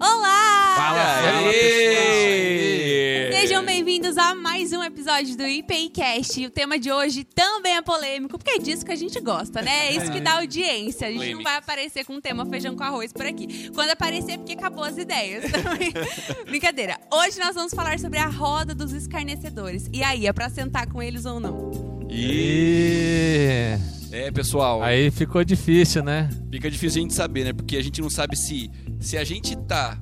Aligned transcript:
Olá! 0.00 0.74
Fala, 0.76 1.40
Aê! 1.44 3.30
Sejam 3.32 3.62
bem-vindos 3.62 4.16
a 4.16 4.34
mais 4.34 4.72
um 4.72 4.82
episódio 4.82 5.36
do 5.36 5.46
IPIcast. 5.46 6.46
O 6.46 6.50
tema 6.50 6.78
de 6.78 6.90
hoje 6.90 7.22
também 7.22 7.76
é 7.76 7.82
polêmico, 7.82 8.38
porque 8.38 8.52
é 8.52 8.58
disso 8.58 8.82
que 8.82 8.92
a 8.92 8.96
gente 8.96 9.20
gosta, 9.20 9.60
né? 9.60 9.88
É 9.88 9.96
isso 9.96 10.10
que 10.10 10.18
dá 10.18 10.38
audiência. 10.38 11.06
A 11.06 11.12
gente 11.12 11.34
não 11.34 11.42
vai 11.42 11.56
aparecer 11.56 12.06
com 12.06 12.14
o 12.14 12.20
tema 12.20 12.46
feijão 12.46 12.74
com 12.74 12.82
arroz 12.82 13.12
por 13.12 13.26
aqui. 13.26 13.70
Quando 13.74 13.90
aparecer 13.90 14.32
é 14.32 14.38
porque 14.38 14.54
acabou 14.54 14.84
as 14.84 14.96
ideias. 14.96 15.44
Brincadeira. 16.48 16.98
Hoje 17.12 17.38
nós 17.38 17.54
vamos 17.54 17.74
falar 17.74 17.98
sobre 17.98 18.18
a 18.18 18.26
roda 18.26 18.74
dos 18.74 18.92
escarnecedores. 18.92 19.90
E 19.92 20.02
aí, 20.02 20.26
é 20.26 20.32
pra 20.32 20.48
sentar 20.48 20.86
com 20.86 21.02
eles 21.02 21.26
ou 21.26 21.38
não? 21.38 21.70
E... 22.08 23.76
É, 24.12 24.30
pessoal. 24.30 24.82
Aí 24.82 25.10
ficou 25.10 25.44
difícil, 25.44 26.02
né? 26.02 26.28
Fica 26.50 26.70
difícil 26.70 27.00
a 27.00 27.02
gente 27.02 27.14
saber, 27.14 27.44
né? 27.44 27.52
Porque 27.52 27.76
a 27.76 27.82
gente 27.82 28.00
não 28.00 28.10
sabe 28.10 28.36
se, 28.36 28.70
se 29.00 29.16
a 29.16 29.24
gente 29.24 29.56
tá 29.56 29.98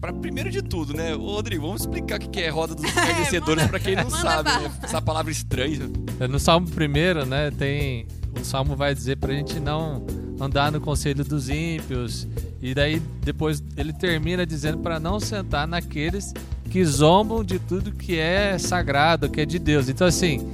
Pra, 0.00 0.14
primeiro 0.14 0.50
de 0.50 0.62
tudo, 0.62 0.94
né? 0.94 1.14
Ô, 1.14 1.34
Rodrigo, 1.34 1.66
vamos 1.66 1.82
explicar 1.82 2.18
o 2.18 2.30
que 2.30 2.40
é 2.40 2.48
roda 2.48 2.74
dos 2.74 2.84
escarnecedores 2.84 3.64
é, 3.64 3.68
pra 3.68 3.78
quem 3.78 3.94
não 3.94 4.08
sabe, 4.08 4.48
né? 4.48 4.72
Essa 4.82 5.02
palavra 5.02 5.30
estranha. 5.30 5.90
No 6.28 6.40
Salmo 6.40 6.68
primeiro, 6.68 7.26
né, 7.26 7.50
tem... 7.50 8.06
O 8.34 8.42
Salmo 8.42 8.76
vai 8.76 8.94
dizer 8.94 9.16
pra 9.18 9.34
gente 9.34 9.60
não 9.60 10.06
andar 10.40 10.72
no 10.72 10.80
conselho 10.80 11.22
dos 11.22 11.50
ímpios. 11.50 12.26
E 12.62 12.72
daí, 12.72 12.98
depois, 13.22 13.62
ele 13.76 13.92
termina 13.92 14.46
dizendo 14.46 14.78
para 14.78 14.98
não 14.98 15.20
sentar 15.20 15.68
naqueles 15.68 16.32
que 16.70 16.82
zombam 16.82 17.44
de 17.44 17.58
tudo 17.58 17.92
que 17.92 18.18
é 18.18 18.56
sagrado, 18.56 19.28
que 19.28 19.42
é 19.42 19.44
de 19.44 19.58
Deus. 19.58 19.88
Então, 19.88 20.06
assim, 20.06 20.48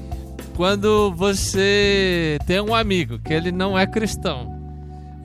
quando 0.56 1.12
você 1.12 2.38
tem 2.46 2.60
um 2.60 2.74
amigo 2.74 3.18
que 3.20 3.32
ele 3.32 3.52
não 3.52 3.78
é 3.78 3.86
cristão, 3.86 4.55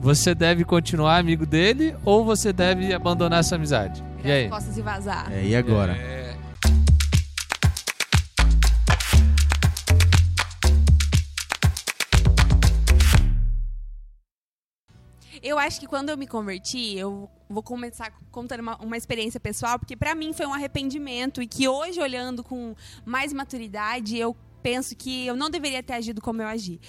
você 0.02 0.34
deve 0.34 0.64
continuar 0.64 1.18
amigo 1.18 1.46
dele 1.46 1.94
ou 2.04 2.24
você 2.24 2.52
deve 2.52 2.92
abandonar 2.92 3.38
essa 3.38 3.54
amizade? 3.54 4.02
E 4.24 4.32
aí? 4.32 4.48
Costas 4.48 4.76
e 4.76 4.82
vazar. 4.82 5.32
É, 5.32 5.44
e 5.44 5.54
agora? 5.54 5.96
É... 5.96 6.36
Eu 15.40 15.58
acho 15.58 15.78
que 15.78 15.86
quando 15.86 16.08
eu 16.08 16.16
me 16.16 16.26
converti, 16.26 16.96
eu 16.96 17.30
vou 17.48 17.62
começar 17.62 18.12
contando 18.32 18.60
uma, 18.60 18.76
uma 18.78 18.96
experiência 18.96 19.38
pessoal, 19.38 19.78
porque 19.78 19.96
para 19.96 20.16
mim 20.16 20.32
foi 20.32 20.46
um 20.46 20.54
arrependimento 20.54 21.40
e 21.40 21.46
que 21.46 21.68
hoje, 21.68 22.00
olhando 22.00 22.42
com 22.42 22.74
mais 23.04 23.32
maturidade, 23.32 24.18
eu 24.18 24.36
penso 24.62 24.96
que 24.96 25.26
eu 25.26 25.36
não 25.36 25.48
deveria 25.48 25.82
ter 25.82 25.94
agido 25.94 26.20
como 26.20 26.42
eu 26.42 26.48
agi. 26.48 26.80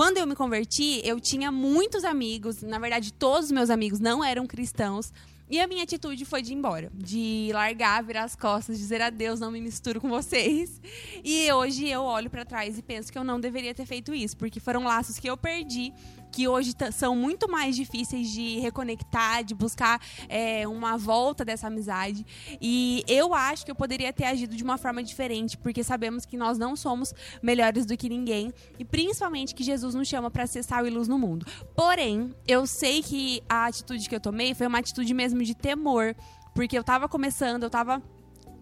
Quando 0.00 0.16
eu 0.16 0.26
me 0.26 0.34
converti, 0.34 1.02
eu 1.04 1.20
tinha 1.20 1.52
muitos 1.52 2.04
amigos, 2.04 2.62
na 2.62 2.78
verdade, 2.78 3.12
todos 3.12 3.44
os 3.44 3.52
meus 3.52 3.68
amigos 3.68 4.00
não 4.00 4.24
eram 4.24 4.46
cristãos. 4.46 5.12
E 5.46 5.60
a 5.60 5.66
minha 5.66 5.82
atitude 5.82 6.24
foi 6.24 6.40
de 6.40 6.52
ir 6.52 6.56
embora, 6.56 6.90
de 6.94 7.50
largar, 7.52 8.02
virar 8.02 8.24
as 8.24 8.34
costas, 8.34 8.78
dizer 8.78 9.02
adeus, 9.02 9.40
não 9.40 9.50
me 9.50 9.60
misturo 9.60 10.00
com 10.00 10.08
vocês. 10.08 10.80
E 11.22 11.52
hoje 11.52 11.86
eu 11.86 12.00
olho 12.00 12.30
para 12.30 12.46
trás 12.46 12.78
e 12.78 12.82
penso 12.82 13.12
que 13.12 13.18
eu 13.18 13.24
não 13.24 13.38
deveria 13.38 13.74
ter 13.74 13.84
feito 13.84 14.14
isso, 14.14 14.38
porque 14.38 14.58
foram 14.58 14.84
laços 14.84 15.18
que 15.18 15.28
eu 15.28 15.36
perdi 15.36 15.92
que 16.30 16.46
hoje 16.48 16.72
são 16.92 17.14
muito 17.14 17.50
mais 17.50 17.76
difíceis 17.76 18.30
de 18.30 18.58
reconectar, 18.60 19.44
de 19.44 19.54
buscar 19.54 20.00
é, 20.28 20.66
uma 20.66 20.96
volta 20.96 21.44
dessa 21.44 21.66
amizade. 21.66 22.24
E 22.60 23.04
eu 23.08 23.34
acho 23.34 23.64
que 23.64 23.70
eu 23.70 23.74
poderia 23.74 24.12
ter 24.12 24.24
agido 24.24 24.56
de 24.56 24.62
uma 24.62 24.78
forma 24.78 25.02
diferente, 25.02 25.56
porque 25.56 25.82
sabemos 25.82 26.24
que 26.24 26.36
nós 26.36 26.58
não 26.58 26.76
somos 26.76 27.12
melhores 27.42 27.84
do 27.86 27.96
que 27.96 28.08
ninguém 28.08 28.52
e 28.78 28.84
principalmente 28.84 29.54
que 29.54 29.62
Jesus 29.62 29.94
nos 29.94 30.08
chama 30.08 30.30
para 30.30 30.46
ser 30.46 30.62
sal 30.62 30.86
e 30.86 30.90
luz 30.90 31.08
no 31.08 31.18
mundo. 31.18 31.46
Porém, 31.74 32.34
eu 32.46 32.66
sei 32.66 33.02
que 33.02 33.42
a 33.48 33.66
atitude 33.66 34.08
que 34.08 34.14
eu 34.14 34.20
tomei 34.20 34.54
foi 34.54 34.66
uma 34.66 34.78
atitude 34.78 35.12
mesmo 35.12 35.42
de 35.42 35.54
temor, 35.54 36.14
porque 36.54 36.76
eu 36.76 36.80
estava 36.80 37.08
começando, 37.08 37.62
eu 37.62 37.68
estava 37.68 38.02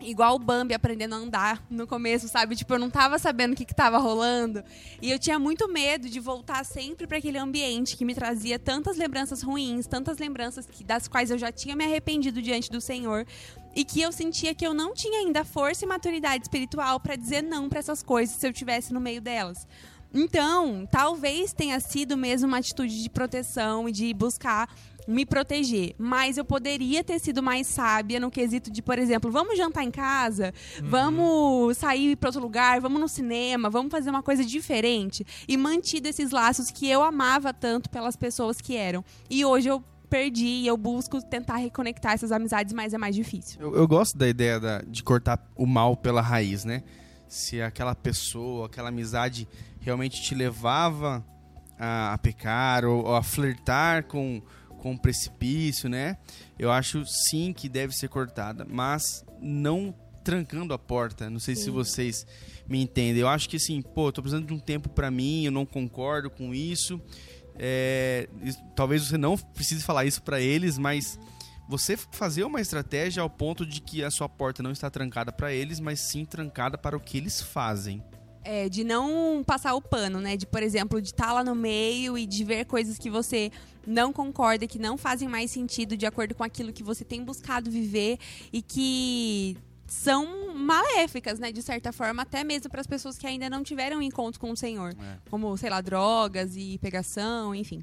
igual 0.01 0.37
o 0.37 0.39
Bambi 0.39 0.75
aprendendo 0.75 1.15
a 1.15 1.19
andar 1.19 1.63
no 1.71 1.87
começo, 1.87 2.29
sabe? 2.29 2.55
Tipo, 2.57 2.75
eu 2.75 2.79
não 2.79 2.91
tava 2.91 3.19
sabendo 3.19 3.53
o 3.53 3.57
que, 3.57 3.65
que 3.65 3.75
tava 3.75 3.99
rolando. 3.99 4.63
E 5.03 5.11
eu 5.11 5.19
tinha 5.19 5.39
muito 5.39 5.69
medo 5.69 6.09
de 6.09 6.21
voltar 6.21 6.65
sempre 6.65 7.07
para 7.07 7.19
aquele 7.19 7.39
ambiente 7.39 7.97
que 7.97 8.05
me 8.05 8.15
trazia 8.15 8.59
tantas 8.59 8.97
lembranças 8.97 9.43
ruins, 9.43 9.87
tantas 9.87 10.19
lembranças 10.19 10.67
que, 10.67 10.85
das 10.85 11.09
quais 11.09 11.31
eu 11.31 11.39
já 11.39 11.51
tinha 11.51 11.75
me 11.75 11.85
arrependido 11.85 12.41
diante 12.41 12.71
do 12.71 12.81
Senhor. 12.81 13.27
E 13.75 13.85
que 13.85 14.01
eu 14.01 14.11
sentia 14.11 14.55
que 14.55 14.67
eu 14.67 14.75
não 14.75 14.95
tinha 14.95 15.21
ainda 15.21 15.45
força 15.45 15.85
e 15.85 15.89
maturidade 15.89 16.43
espiritual 16.45 16.99
para 16.99 17.17
dizer 17.17 17.43
não 17.43 17.69
para 17.69 17.79
essas 17.79 18.03
coisas 18.03 18.35
se 18.35 18.47
eu 18.47 18.53
tivesse 18.53 18.93
no 18.93 19.01
meio 19.01 19.21
delas. 19.21 19.67
Então, 20.13 20.89
talvez 20.91 21.53
tenha 21.53 21.79
sido 21.81 22.17
mesmo 22.17 22.49
uma 22.49 22.59
atitude 22.59 23.03
de 23.03 23.11
proteção 23.11 23.89
e 23.89 23.93
de 23.93 24.15
buscar 24.15 24.69
me 25.09 25.25
proteger. 25.25 25.95
Mas 25.97 26.37
eu 26.37 26.45
poderia 26.45 27.03
ter 27.03 27.19
sido 27.19 27.43
mais 27.43 27.67
sábia 27.67 28.21
no 28.21 28.31
quesito 28.31 28.71
de, 28.71 28.83
por 28.83 28.99
exemplo, 28.99 29.31
vamos 29.31 29.57
jantar 29.57 29.83
em 29.83 29.91
casa, 29.91 30.53
uhum. 30.81 30.89
vamos 30.91 31.79
sair 31.79 32.15
para 32.15 32.29
outro 32.29 32.43
lugar, 32.43 32.79
vamos 32.81 33.01
no 33.01 33.09
cinema, 33.09 33.71
vamos 33.71 33.91
fazer 33.91 34.11
uma 34.11 34.23
coisa 34.23 34.45
diferente. 34.45 35.27
E 35.49 35.57
mantido 35.57 36.09
esses 36.09 36.31
laços 36.31 36.71
que 36.71 36.89
eu 36.89 37.03
amava 37.03 37.55
tanto 37.55 37.89
pelas 37.89 38.17
pessoas 38.17 38.61
que 38.61 38.77
eram. 38.77 39.03
E 39.31 39.45
hoje 39.45 39.69
eu 39.69 39.83
perdi 40.11 40.47
e 40.47 40.67
eu 40.67 40.77
busco 40.77 41.23
tentar 41.23 41.57
reconectar 41.57 42.13
essas 42.13 42.31
amizades, 42.31 42.75
mas 42.75 42.93
é 42.93 42.99
mais 42.99 43.15
difícil. 43.15 43.61
Eu, 43.61 43.75
eu 43.75 43.89
gosto 43.89 44.17
da 44.17 44.29
ideia 44.29 44.61
da, 44.61 44.83
de 44.83 45.03
cortar 45.03 45.51
o 45.57 45.67
mal 45.67 45.97
pela 45.97 46.21
raiz, 46.21 46.65
né? 46.65 46.83
Se 47.27 47.63
aquela 47.63 47.95
pessoa, 47.95 48.67
aquela 48.67 48.89
amizade 48.89 49.49
realmente 49.81 50.23
te 50.23 50.35
levava 50.35 51.25
a, 51.79 52.15
a 52.15 52.19
pecar 52.19 52.85
ou, 52.85 53.05
ou 53.05 53.15
a 53.15 53.23
flertar 53.23 54.05
com 54.05 54.43
com 54.79 54.97
precipício, 54.97 55.89
né? 55.89 56.17
Eu 56.59 56.71
acho 56.71 57.05
sim 57.05 57.53
que 57.53 57.69
deve 57.69 57.93
ser 57.93 58.09
cortada, 58.09 58.67
mas 58.69 59.25
não 59.41 59.95
trancando 60.25 60.75
a 60.75 60.79
porta. 60.79 61.29
Não 61.29 61.39
sei 61.39 61.55
sim. 61.55 61.65
se 61.65 61.71
vocês 61.71 62.27
me 62.69 62.83
entendem. 62.83 63.21
Eu 63.21 63.29
acho 63.29 63.49
que 63.49 63.57
assim, 63.57 63.81
pô, 63.83 64.13
tô 64.13 64.23
precisando 64.23 64.47
de 64.47 64.55
um 64.55 64.59
tempo 64.59 64.89
para 64.89 65.11
mim, 65.11 65.45
eu 65.45 65.53
não 65.53 65.67
concordo 65.67 66.31
com 66.31 66.55
isso. 66.55 67.01
É, 67.59 68.29
talvez 68.77 69.09
você 69.09 69.19
não 69.19 69.37
precise 69.37 69.83
falar 69.83 70.05
isso 70.05 70.23
para 70.23 70.41
eles, 70.41 70.79
mas 70.79 71.19
você 71.69 71.97
fazer 71.97 72.45
uma 72.45 72.61
estratégia 72.61 73.23
ao 73.23 73.29
ponto 73.29 73.67
de 73.67 73.81
que 73.81 74.03
a 74.03 74.11
sua 74.11 74.29
porta 74.29 74.63
não 74.63 74.71
está 74.71 74.89
trancada 74.89 75.33
para 75.33 75.53
eles, 75.53 75.81
mas 75.81 76.01
sim 76.01 76.25
trancada 76.25 76.79
para 76.79 76.97
o 76.97 77.01
que 77.01 77.19
eles 77.19 77.43
fazem. 77.43 78.03
É, 78.45 78.69
de 78.69 78.83
não 78.83 79.43
passar 79.45 79.75
o 79.75 79.83
pano, 79.83 80.21
né? 80.21 80.37
De, 80.37 80.47
por 80.47 80.63
exemplo, 80.63 81.03
de 81.03 81.09
estar 81.09 81.27
tá 81.27 81.33
lá 81.35 81.45
no 81.45 81.55
meio 81.55 82.17
e 82.17 82.25
de 82.25 82.45
ver 82.45 82.65
coisas 82.65 82.99
que 82.99 83.11
você 83.11 83.51
não 83.87 84.13
concorda, 84.13 84.67
que 84.67 84.79
não 84.79 84.97
fazem 84.97 85.29
mais 85.29 85.51
sentido 85.51 85.97
de 85.97 86.07
acordo 86.07 86.35
com 86.35 86.45
aquilo 86.45 86.73
que 86.73 86.83
você 86.83 87.05
tem 87.05 87.25
buscado 87.25 87.71
viver 87.71 88.19
e 88.53 88.63
que 88.63 89.57
são 89.87 90.55
maléficas, 90.55 91.39
né, 91.39 91.51
de 91.51 91.63
certa 91.63 91.93
forma, 91.93 92.23
até 92.23 92.45
mesmo 92.45 92.71
para 92.71 92.81
as 92.81 92.87
pessoas 92.87 93.17
que 93.17 93.27
ainda 93.27 93.49
não 93.49 93.63
tiveram 93.63 94.03
encontro 94.03 94.39
com 94.39 94.51
o 94.51 94.57
Senhor, 94.57 94.91
é. 94.93 95.19
como, 95.31 95.57
sei 95.57 95.71
lá, 95.71 95.81
drogas 95.81 96.55
e 96.57 96.79
pegação, 96.79 97.55
enfim. 97.55 97.83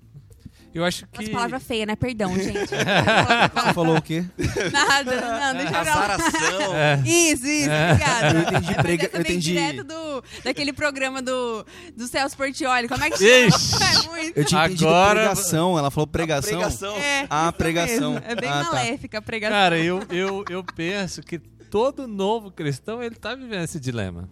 Eu 0.76 0.84
acho 0.84 1.08
que. 1.08 1.24
As 1.24 1.30
palavras 1.30 1.64
feias, 1.64 1.88
né? 1.88 1.96
Perdão, 1.96 2.38
gente. 2.38 2.68
Falou 3.74 3.96
o 3.96 4.02
quê? 4.02 4.26
Nada, 4.74 5.22
não, 5.22 5.58
deixa 5.58 5.74
eu 5.74 5.80
Azaração. 5.80 6.76
É. 6.76 7.02
Isso, 7.06 7.48
isso, 7.48 7.70
é. 7.70 7.92
obrigada. 7.94 8.38
Eu 8.38 8.42
entendi. 8.42 8.74
É, 8.74 8.82
prega, 8.82 9.10
eu 9.14 9.22
entendi. 9.22 9.40
direto 9.54 9.84
do, 9.86 10.24
daquele 10.44 10.74
programa 10.74 11.22
do, 11.22 11.66
do 11.96 12.06
Celso 12.08 12.36
Portioli. 12.36 12.90
Como 12.90 13.02
é 13.06 13.10
que 13.10 13.18
chama? 13.18 13.86
É 13.86 14.08
muito. 14.10 14.38
Eu 14.38 14.44
tinha 14.44 14.66
entendido 14.66 14.90
Agora... 14.90 15.22
pregação. 15.22 15.80
Ela 15.80 15.90
falou 15.90 16.08
pregação. 16.08 16.58
A 16.58 16.64
pregação. 16.64 16.98
É, 16.98 17.28
ah, 17.30 17.52
pregação. 17.54 18.14
Mesmo. 18.16 18.28
É 18.28 18.36
bem 18.36 18.50
ah, 18.50 18.66
tá. 18.66 18.74
maléfica 18.74 19.18
a 19.20 19.22
pregação. 19.22 19.58
Cara, 19.58 19.80
eu, 19.80 20.04
eu, 20.10 20.44
eu 20.50 20.62
penso 20.62 21.22
que 21.22 21.40
todo 21.40 22.06
novo 22.06 22.52
cristão, 22.52 23.02
ele 23.02 23.16
tá 23.16 23.34
vivendo 23.34 23.64
esse 23.64 23.80
dilema. 23.80 24.30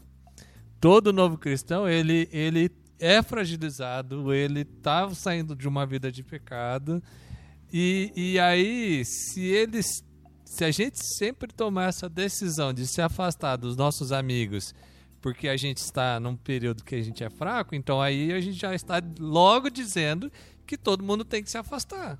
Todo 0.82 1.14
novo 1.14 1.38
cristão, 1.38 1.88
ele, 1.88 2.28
ele 2.34 2.70
é 3.00 3.22
fragilizado, 3.22 4.34
ele 4.34 4.62
está 4.62 5.09
saindo 5.14 5.56
de 5.56 5.68
uma 5.68 5.86
vida 5.86 6.12
de 6.12 6.24
pecado. 6.24 7.02
E, 7.72 8.12
e 8.16 8.40
aí, 8.40 9.04
se 9.04 9.42
eles. 9.42 10.04
Se 10.46 10.64
a 10.64 10.70
gente 10.70 11.03
sempre 11.17 11.52
tomar 11.52 11.90
essa 11.90 12.08
decisão 12.08 12.72
de 12.72 12.85
se 12.85 13.02
afastar 13.02 13.56
dos 13.56 13.76
nossos 13.76 14.12
amigos, 14.12 14.76
porque 15.20 15.47
a 15.47 15.58
gente 15.58 15.78
está 15.78 16.20
num 16.20 16.35
período 16.35 16.84
que 16.84 16.94
a 16.94 17.02
gente 17.02 17.23
é 17.23 17.29
fraco, 17.29 17.73
então 17.73 18.00
aí 18.00 18.32
a 18.32 18.40
gente 18.40 18.59
já 18.59 18.76
está 18.76 19.02
logo 19.20 19.67
dizendo 19.72 20.32
que 20.67 20.78
todo 20.78 21.03
mundo 21.03 21.26
tem 21.26 21.41
que 21.41 21.50
se 21.50 21.58
afastar. 21.58 22.20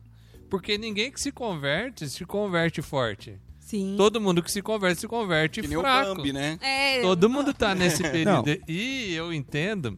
Porque 0.50 0.80
ninguém 0.80 1.12
que 1.12 1.22
se 1.22 1.32
converte, 1.32 2.10
se 2.10 2.26
converte 2.26 2.82
forte. 2.82 3.40
Sim. 3.60 3.94
Todo 3.98 4.20
mundo 4.20 4.42
que 4.42 4.52
se 4.52 4.62
converte, 4.62 5.02
se 5.02 5.08
converte 5.08 5.62
que 5.62 5.68
fraco. 5.68 5.84
Nem 5.84 6.12
o 6.12 6.16
Bambi, 6.16 6.34
né? 6.34 6.58
É, 6.62 7.02
todo 7.02 7.30
mundo 7.30 7.52
está 7.52 7.76
nesse 7.76 8.02
período. 8.10 8.48
Não. 8.48 8.58
E 8.68 9.14
eu 9.14 9.32
entendo 9.32 9.98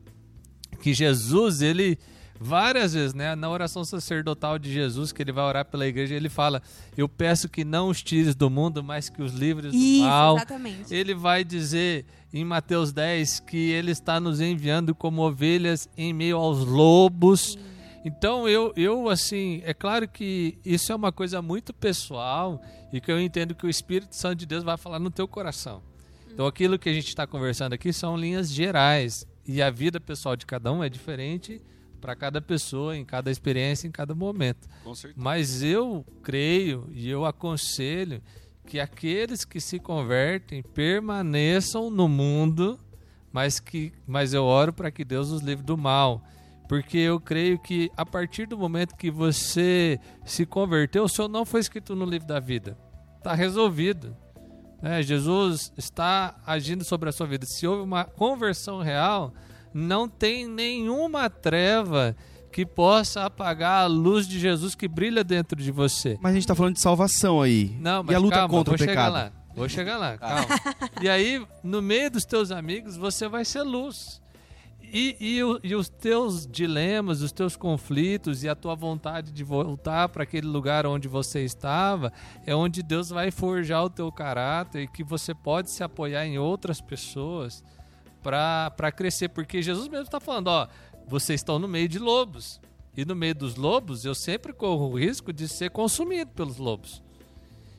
que 0.86 0.94
Jesus, 0.94 1.64
ele 1.64 1.98
várias 2.40 2.94
vezes, 2.94 3.16
né, 3.16 3.34
na 3.34 3.50
oração 3.50 3.84
sacerdotal 3.84 4.60
de 4.60 4.72
Jesus, 4.72 5.12
que 5.12 5.20
ele 5.20 5.32
vai 5.32 5.44
orar 5.44 5.66
pela 5.66 5.88
igreja, 5.88 6.14
ele 6.14 6.30
fala: 6.30 6.62
"Eu 6.96 7.10
peço 7.10 7.50
que 7.50 7.66
não 7.66 7.90
os 7.90 8.04
tires 8.04 8.36
do 8.36 8.52
mundo, 8.52 8.84
mas 8.84 9.10
que 9.10 9.20
os 9.20 9.34
livres 9.34 9.74
Isso, 9.74 10.04
do 10.04 10.08
mal". 10.08 10.36
Exatamente. 10.36 10.94
Ele 10.94 11.16
vai 11.16 11.44
dizer 11.44 12.06
em 12.32 12.46
Mateus 12.46 12.94
10 12.94 13.40
que 13.40 13.72
ele 13.72 13.90
está 13.90 14.20
nos 14.20 14.40
enviando 14.40 14.94
como 14.94 15.24
ovelhas 15.24 15.90
em 15.98 16.14
meio 16.14 16.38
aos 16.38 16.64
lobos. 16.64 17.54
Sim. 17.54 17.60
Então 18.06 18.48
eu, 18.48 18.72
eu 18.76 19.10
assim, 19.10 19.64
é 19.66 19.74
claro 19.74 20.08
que 20.08 20.60
isso 20.64 20.92
é 20.92 20.96
uma 20.96 21.12
coisa 21.12 21.42
muito 21.42 21.74
pessoal 21.74 22.62
e 22.94 23.02
que 23.02 23.12
eu 23.12 23.20
entendo 23.20 23.56
que 23.56 23.66
o 23.66 23.70
Espírito 23.72 24.16
Santo 24.16 24.36
de 24.36 24.46
Deus 24.46 24.64
vai 24.64 24.78
falar 24.78 25.00
no 25.00 25.10
teu 25.10 25.28
coração. 25.28 25.82
Então 26.32 26.46
aquilo 26.46 26.78
que 26.78 26.90
a 26.90 26.94
gente 26.94 27.08
está 27.08 27.26
conversando 27.26 27.74
aqui 27.74 27.92
são 27.92 28.16
linhas 28.16 28.52
gerais 28.52 29.26
e 29.48 29.62
a 29.62 29.70
vida 29.70 30.00
pessoal 30.00 30.36
de 30.36 30.46
cada 30.46 30.72
um 30.72 30.84
é 30.84 30.90
diferente 30.90 31.62
para 32.02 32.16
cada 32.16 32.42
pessoa, 32.42 32.96
em 32.96 33.04
cada 33.04 33.32
experiência, 33.32 33.88
em 33.88 33.92
cada 33.92 34.14
momento. 34.14 34.68
Mas 35.16 35.64
eu 35.64 36.06
creio 36.22 36.88
e 36.92 37.10
eu 37.10 37.26
aconselho 37.26 38.22
que 38.66 38.80
aqueles 38.80 39.46
que 39.46 39.60
se 39.60 39.80
convertem 39.80 40.62
permaneçam 40.62 41.90
no 41.90 42.08
mundo, 42.08 42.80
mas 43.32 43.60
que 43.60 43.92
mas 44.08 44.34
eu 44.34 44.44
oro 44.44 44.74
para 44.74 44.92
que 44.92 45.06
Deus 45.06 45.32
os 45.32 45.42
livre 45.42 45.64
do 45.64 45.78
mal. 45.78 46.24
Porque 46.68 46.98
eu 46.98 47.20
creio 47.20 47.60
que 47.60 47.92
a 47.96 48.06
partir 48.06 48.48
do 48.48 48.58
momento 48.58 48.96
que 48.96 49.12
você 49.12 50.00
se 50.26 50.46
converteu, 50.46 51.04
o 51.04 51.10
seu 51.10 51.28
não 51.28 51.46
foi 51.46 51.60
escrito 51.60 51.96
no 51.96 52.06
livro 52.06 52.28
da 52.28 52.40
vida. 52.40 52.78
Está 53.18 53.34
resolvido. 53.34 54.16
Né? 54.82 55.02
Jesus 55.02 55.72
está 55.78 56.36
agindo 56.46 56.84
sobre 56.84 57.10
a 57.10 57.12
sua 57.12 57.28
vida. 57.28 57.46
Se 57.46 57.66
houve 57.68 57.84
uma 57.84 58.04
conversão 58.04 58.82
real, 58.82 59.34
não 59.74 60.08
tem 60.08 60.48
nenhuma 60.48 61.30
treva 61.30 62.16
que 62.52 62.66
possa 62.66 63.26
apagar 63.26 63.84
a 63.84 63.88
luz 63.88 64.26
de 64.26 64.40
Jesus 64.40 64.76
que 64.76 64.88
brilha 64.88 65.24
dentro 65.24 65.62
de 65.62 65.72
você. 65.72 66.18
Mas 66.22 66.32
a 66.32 66.36
gente 66.36 66.48
tá 66.48 66.56
falando 66.56 66.76
de 66.76 66.82
salvação 66.82 67.42
aí. 67.42 67.76
Não, 67.82 68.02
mas 68.02 68.14
e 68.14 68.16
a 68.16 68.20
luta 68.20 68.36
calma, 68.36 68.50
contra 68.50 68.72
vou 68.72 68.76
o 68.76 68.78
chegar 68.78 68.94
pecado? 68.94 69.14
lá. 69.14 69.32
Vou 69.56 69.70
chegar 69.70 69.98
lá, 69.98 70.18
calma. 70.18 70.46
e 71.02 71.10
aí, 71.10 71.46
no 71.64 71.82
meio 71.82 72.12
dos 72.12 72.24
teus 72.24 72.52
amigos, 72.52 72.96
você 72.96 73.28
vai 73.28 73.44
ser 73.44 73.64
luz. 73.64 74.22
E, 74.92 75.16
e, 75.20 75.40
e 75.70 75.76
os 75.76 75.90
teus 75.90 76.46
dilemas, 76.48 77.22
os 77.22 77.32
teus 77.32 77.56
conflitos 77.56 78.44
e 78.44 78.50
a 78.50 78.56
tua 78.56 78.76
vontade 78.76 79.32
de 79.32 79.44
voltar 79.44 80.10
para 80.10 80.24
aquele 80.24 80.48
lugar 80.48 80.86
onde 80.86 81.08
você 81.08 81.44
estava, 81.44 82.12
é 82.46 82.56
onde 82.56 82.82
Deus 82.84 83.10
vai 83.10 83.32
forjar 83.32 83.84
o 83.84 83.90
teu 83.90 84.12
caráter 84.12 84.84
e 84.84 84.88
que 84.88 85.04
você 85.04 85.34
pode 85.34 85.70
se 85.72 85.84
apoiar 85.84 86.26
em 86.26 86.38
outras 86.38 86.80
pessoas 86.82 87.64
para 88.22 88.92
crescer. 88.92 89.30
Porque 89.30 89.62
Jesus 89.62 89.88
mesmo 89.88 90.06
está 90.06 90.20
falando, 90.20 90.48
ó, 90.48 90.68
vocês 91.08 91.40
estão 91.42 91.60
no 91.60 91.68
meio 91.68 91.88
de 91.88 92.00
lobos. 92.00 92.60
E 92.98 93.04
no 93.04 93.14
meio 93.16 93.36
dos 93.36 93.56
lobos, 93.56 94.06
eu 94.06 94.16
sempre 94.16 94.54
corro 94.54 94.90
o 94.92 94.98
risco 94.98 95.34
de 95.34 95.48
ser 95.50 95.70
consumido 95.70 96.32
pelos 96.32 96.58
lobos. 96.58 97.04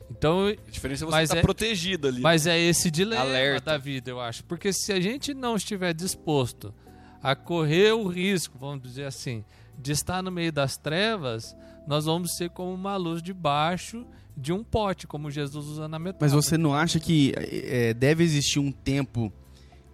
Então, 0.09 0.47
A 0.47 0.71
diferença 0.71 1.03
é 1.03 1.07
você 1.07 1.21
estar 1.23 1.37
é- 1.37 1.41
protegido 1.41 2.07
ali. 2.07 2.21
mas 2.21 2.47
é 2.47 2.57
esse 2.57 2.89
dilema 2.89 3.23
Alerta. 3.23 3.71
da 3.71 3.77
vida, 3.77 4.09
eu 4.09 4.21
acho. 4.21 4.43
Porque 4.45 4.71
se 4.71 4.93
a 4.93 5.01
gente 5.01 5.33
não 5.33 5.55
estiver 5.55 5.93
disposto 5.93 6.73
a 7.21 7.35
correr 7.35 7.93
o 7.93 8.07
risco, 8.07 8.57
vamos 8.57 8.81
dizer 8.81 9.05
assim, 9.05 9.43
de 9.77 9.91
estar 9.91 10.21
no 10.21 10.31
meio 10.31 10.51
das 10.51 10.77
trevas, 10.77 11.55
nós 11.87 12.05
vamos 12.05 12.35
ser 12.35 12.49
como 12.49 12.73
uma 12.73 12.95
luz 12.97 13.21
debaixo 13.21 14.05
de 14.35 14.53
um 14.53 14.63
pote, 14.63 15.07
como 15.07 15.31
Jesus 15.31 15.65
usa 15.65 15.87
na 15.87 15.97
metáfora. 15.97 16.25
Mas 16.25 16.31
você 16.31 16.57
não 16.57 16.73
acha 16.73 16.99
que 16.99 17.33
é, 17.35 17.93
deve 17.93 18.23
existir 18.23 18.59
um 18.59 18.71
tempo 18.71 19.31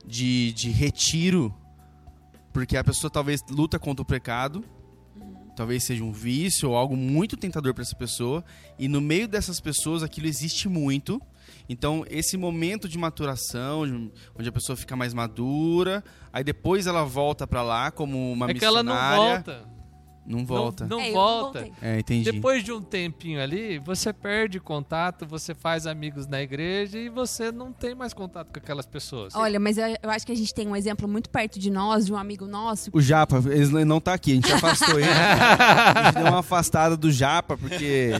de, 0.05 0.51
de 0.53 0.69
retiro? 0.69 1.53
Porque 2.51 2.75
a 2.75 2.83
pessoa 2.83 3.09
talvez 3.09 3.41
luta 3.49 3.79
contra 3.79 4.03
o 4.03 4.05
pecado, 4.05 4.63
talvez 5.55 5.83
seja 5.83 6.03
um 6.03 6.11
vício 6.11 6.69
ou 6.69 6.75
algo 6.75 6.95
muito 6.95 7.35
tentador 7.37 7.73
para 7.73 7.83
essa 7.83 7.95
pessoa, 7.95 8.43
e 8.77 8.87
no 8.87 8.99
meio 9.01 9.27
dessas 9.27 9.59
pessoas 9.59 10.03
aquilo 10.03 10.27
existe 10.27 10.67
muito. 10.67 11.21
Então, 11.69 12.05
esse 12.09 12.35
momento 12.35 12.89
de 12.89 12.97
maturação, 12.97 13.85
de- 13.87 14.11
onde 14.37 14.49
a 14.49 14.51
pessoa 14.51 14.75
fica 14.75 14.95
mais 14.95 15.13
madura, 15.13 16.03
aí 16.31 16.43
depois 16.43 16.87
ela 16.87 17.03
volta 17.03 17.47
para 17.47 17.61
lá 17.61 17.89
como 17.91 18.31
uma 18.33 18.49
é 18.49 18.53
que 18.53 18.65
ela 18.65 18.83
missionária. 18.83 19.17
não 19.17 19.33
volta. 19.35 19.72
Não 20.25 20.45
volta. 20.45 20.85
Não, 20.85 20.97
não 20.97 21.03
É, 21.03 21.11
volta. 21.11 21.59
voltei. 21.61 21.73
É, 21.81 21.99
entendi. 21.99 22.31
Depois 22.31 22.63
de 22.63 22.71
um 22.71 22.81
tempinho 22.81 23.41
ali, 23.41 23.79
você 23.79 24.13
perde 24.13 24.59
contato, 24.59 25.25
você 25.25 25.53
faz 25.53 25.85
amigos 25.85 26.27
na 26.27 26.41
igreja 26.41 26.97
e 26.97 27.09
você 27.09 27.51
não 27.51 27.71
tem 27.73 27.93
mais 27.93 28.13
contato 28.13 28.51
com 28.51 28.59
aquelas 28.59 28.85
pessoas. 28.85 29.35
Olha, 29.35 29.59
mas 29.59 29.77
eu, 29.77 29.85
eu 30.01 30.09
acho 30.09 30.25
que 30.25 30.31
a 30.31 30.35
gente 30.35 30.53
tem 30.53 30.67
um 30.67 30.75
exemplo 30.75 31.07
muito 31.07 31.29
perto 31.29 31.59
de 31.59 31.69
nós, 31.69 32.05
de 32.05 32.13
um 32.13 32.17
amigo 32.17 32.45
nosso. 32.47 32.89
O 32.93 33.01
Japa, 33.01 33.41
ele 33.51 33.85
não 33.85 33.99
tá 33.99 34.13
aqui, 34.13 34.31
a 34.31 34.35
gente 34.35 34.51
afastou 34.51 34.99
ele. 34.99 35.09
A 35.13 36.03
gente 36.05 36.15
deu 36.15 36.25
uma 36.27 36.39
afastada 36.39 36.95
do 36.97 37.11
Japa, 37.11 37.57
porque. 37.57 38.11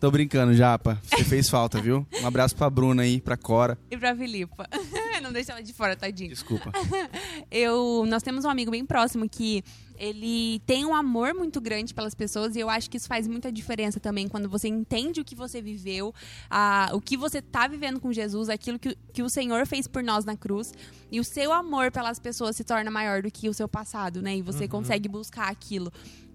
Tô 0.00 0.10
brincando, 0.10 0.54
Japa. 0.54 1.00
Você 1.02 1.24
fez 1.24 1.48
falta, 1.48 1.80
viu? 1.80 2.06
Um 2.22 2.26
abraço 2.26 2.54
pra 2.54 2.68
Bruna 2.68 3.02
aí, 3.02 3.20
pra 3.20 3.36
Cora. 3.36 3.78
E 3.90 3.96
pra 3.96 4.14
Filipa. 4.14 4.66
não 5.22 5.32
deixa 5.32 5.52
ela 5.52 5.62
de 5.62 5.72
fora, 5.72 5.96
tadinho. 5.96 6.30
Desculpa. 6.30 6.70
Eu, 7.50 8.04
nós 8.06 8.22
temos 8.22 8.44
um 8.44 8.50
amigo 8.50 8.70
bem 8.70 8.84
próximo 8.84 9.28
que 9.28 9.62
ele 9.98 10.60
tem 10.66 10.84
um 10.84 10.94
amor 10.94 11.34
muito 11.34 11.60
grande 11.60 11.94
pelas 11.94 12.14
pessoas 12.14 12.56
e 12.56 12.60
eu 12.60 12.68
acho 12.68 12.90
que 12.90 12.96
isso 12.96 13.06
faz 13.06 13.26
muita 13.28 13.50
diferença 13.52 14.00
também 14.00 14.28
quando 14.28 14.48
você 14.48 14.68
entende 14.68 15.20
o 15.20 15.24
que 15.24 15.34
você 15.34 15.60
viveu, 15.62 16.14
a, 16.50 16.90
o 16.92 17.00
que 17.00 17.16
você 17.16 17.40
tá 17.40 17.66
vivendo 17.66 18.00
com 18.00 18.12
Jesus, 18.12 18.48
aquilo 18.48 18.78
que, 18.78 18.96
que 19.12 19.22
o 19.22 19.28
Senhor 19.28 19.66
fez 19.66 19.86
por 19.86 20.02
nós 20.02 20.24
na 20.24 20.36
cruz 20.36 20.72
e 21.10 21.20
o 21.20 21.24
seu 21.24 21.52
amor 21.52 21.90
pelas 21.92 22.18
pessoas 22.18 22.56
se 22.56 22.64
torna 22.64 22.90
maior 22.90 23.22
do 23.22 23.30
que 23.30 23.48
o 23.48 23.54
seu 23.54 23.68
passado, 23.68 24.20
né? 24.20 24.36
E 24.36 24.42
você 24.42 24.66
consegue 24.66 25.08
buscar 25.08 25.48
aquilo. 25.48 25.92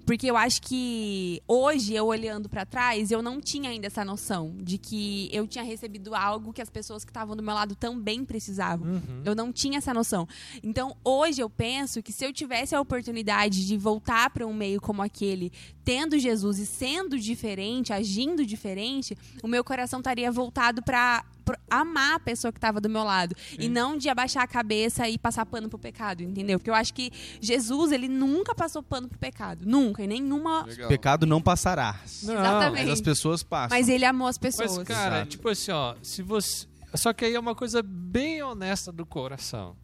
Porque 0.10 0.26
eu 0.26 0.36
acho 0.36 0.64
que 0.64 1.40
hoje, 1.48 1.94
eu 1.94 2.08
olhando 2.08 2.50
pra 2.50 2.66
trás, 2.66 3.12
eu 3.12 3.22
não 3.22 3.40
tinha 3.40 3.70
ainda 3.70 3.86
essa 3.86 4.04
noção 4.04 4.56
de 4.58 4.80
que 4.80 5.30
eu 5.32 5.46
tinha 5.46 5.64
recebido 5.64 6.16
algo 6.16 6.52
que 6.52 6.64
as 6.64 6.70
pessoas 6.70 7.06
que 7.06 7.12
estavam 7.12 7.36
do 7.36 7.44
meu 7.44 7.54
lado 7.54 7.76
também 7.76 8.26
precisavam. 8.26 8.88
Uhum. 8.88 9.22
Eu 9.24 9.36
não 9.36 9.54
tinha 9.54 9.78
essa 9.78 9.94
noção. 9.94 10.28
Então, 10.64 10.98
hoje 11.04 11.42
eu 11.42 11.48
penso 11.48 12.02
que 12.02 12.12
se 12.12 12.26
eu 12.26 12.34
tivesse 12.34 12.74
a 12.74 12.82
oportunidade 12.82 13.68
de 13.68 13.78
voltar 13.78 14.32
para 14.32 14.48
um 14.48 14.54
meio 14.54 14.82
como 14.82 15.04
aquele, 15.04 15.52
tendo 15.86 16.18
Jesus 16.18 16.58
e 16.58 16.66
sendo 16.66 17.20
diferente, 17.20 17.94
agindo 17.94 18.44
diferente, 18.44 19.16
o 19.44 19.48
meu 19.48 19.64
coração 19.64 20.00
estaria 20.00 20.32
voltado 20.32 20.82
para 20.82 21.24
amar 21.70 22.16
a 22.16 22.20
pessoa 22.20 22.52
que 22.52 22.58
estava 22.58 22.80
do 22.82 22.90
meu 22.90 23.04
lado 23.04 23.36
e 23.58 23.68
não 23.68 23.98
de 23.98 24.10
abaixar 24.10 24.44
a 24.44 24.48
cabeça 24.48 25.08
e 25.08 25.18
passar 25.18 25.46
pano 25.46 25.70
pro 25.70 25.78
pecado, 25.80 26.22
entendeu? 26.24 26.60
Porque 26.60 26.70
eu 26.70 26.76
acho 26.76 26.94
que 26.94 27.12
Jesus, 27.42 27.92
ele 27.92 28.08
nunca 28.08 28.54
passou 28.56 28.82
pano 28.82 29.08
pro 29.08 29.18
pecado, 29.18 29.66
nunca, 29.66 30.04
em 30.04 30.08
nenhuma, 30.08 30.64
Legal. 30.66 30.88
Pecado 30.88 31.26
não 31.26 31.42
passará. 31.42 32.00
Não, 32.24 32.34
Exatamente. 32.34 32.84
Mas 32.86 32.94
as 32.94 33.02
pessoas 33.02 33.44
passam. 33.44 33.78
mas 33.78 33.90
ele 33.90 34.06
amou 34.06 34.28
as 34.28 34.38
pessoas. 34.38 34.78
Mas, 34.78 34.88
cara, 34.88 35.16
Exato. 35.18 35.30
tipo 35.32 35.50
assim, 35.50 35.72
ó, 35.72 35.96
se 36.02 36.22
você. 36.22 36.68
Só 36.96 37.14
que 37.14 37.24
aí 37.26 37.36
é 37.36 37.40
uma 37.40 37.54
coisa 37.54 37.84
bem 37.84 38.42
honesta 38.42 38.92
do 38.92 39.06
coração. 39.06 39.76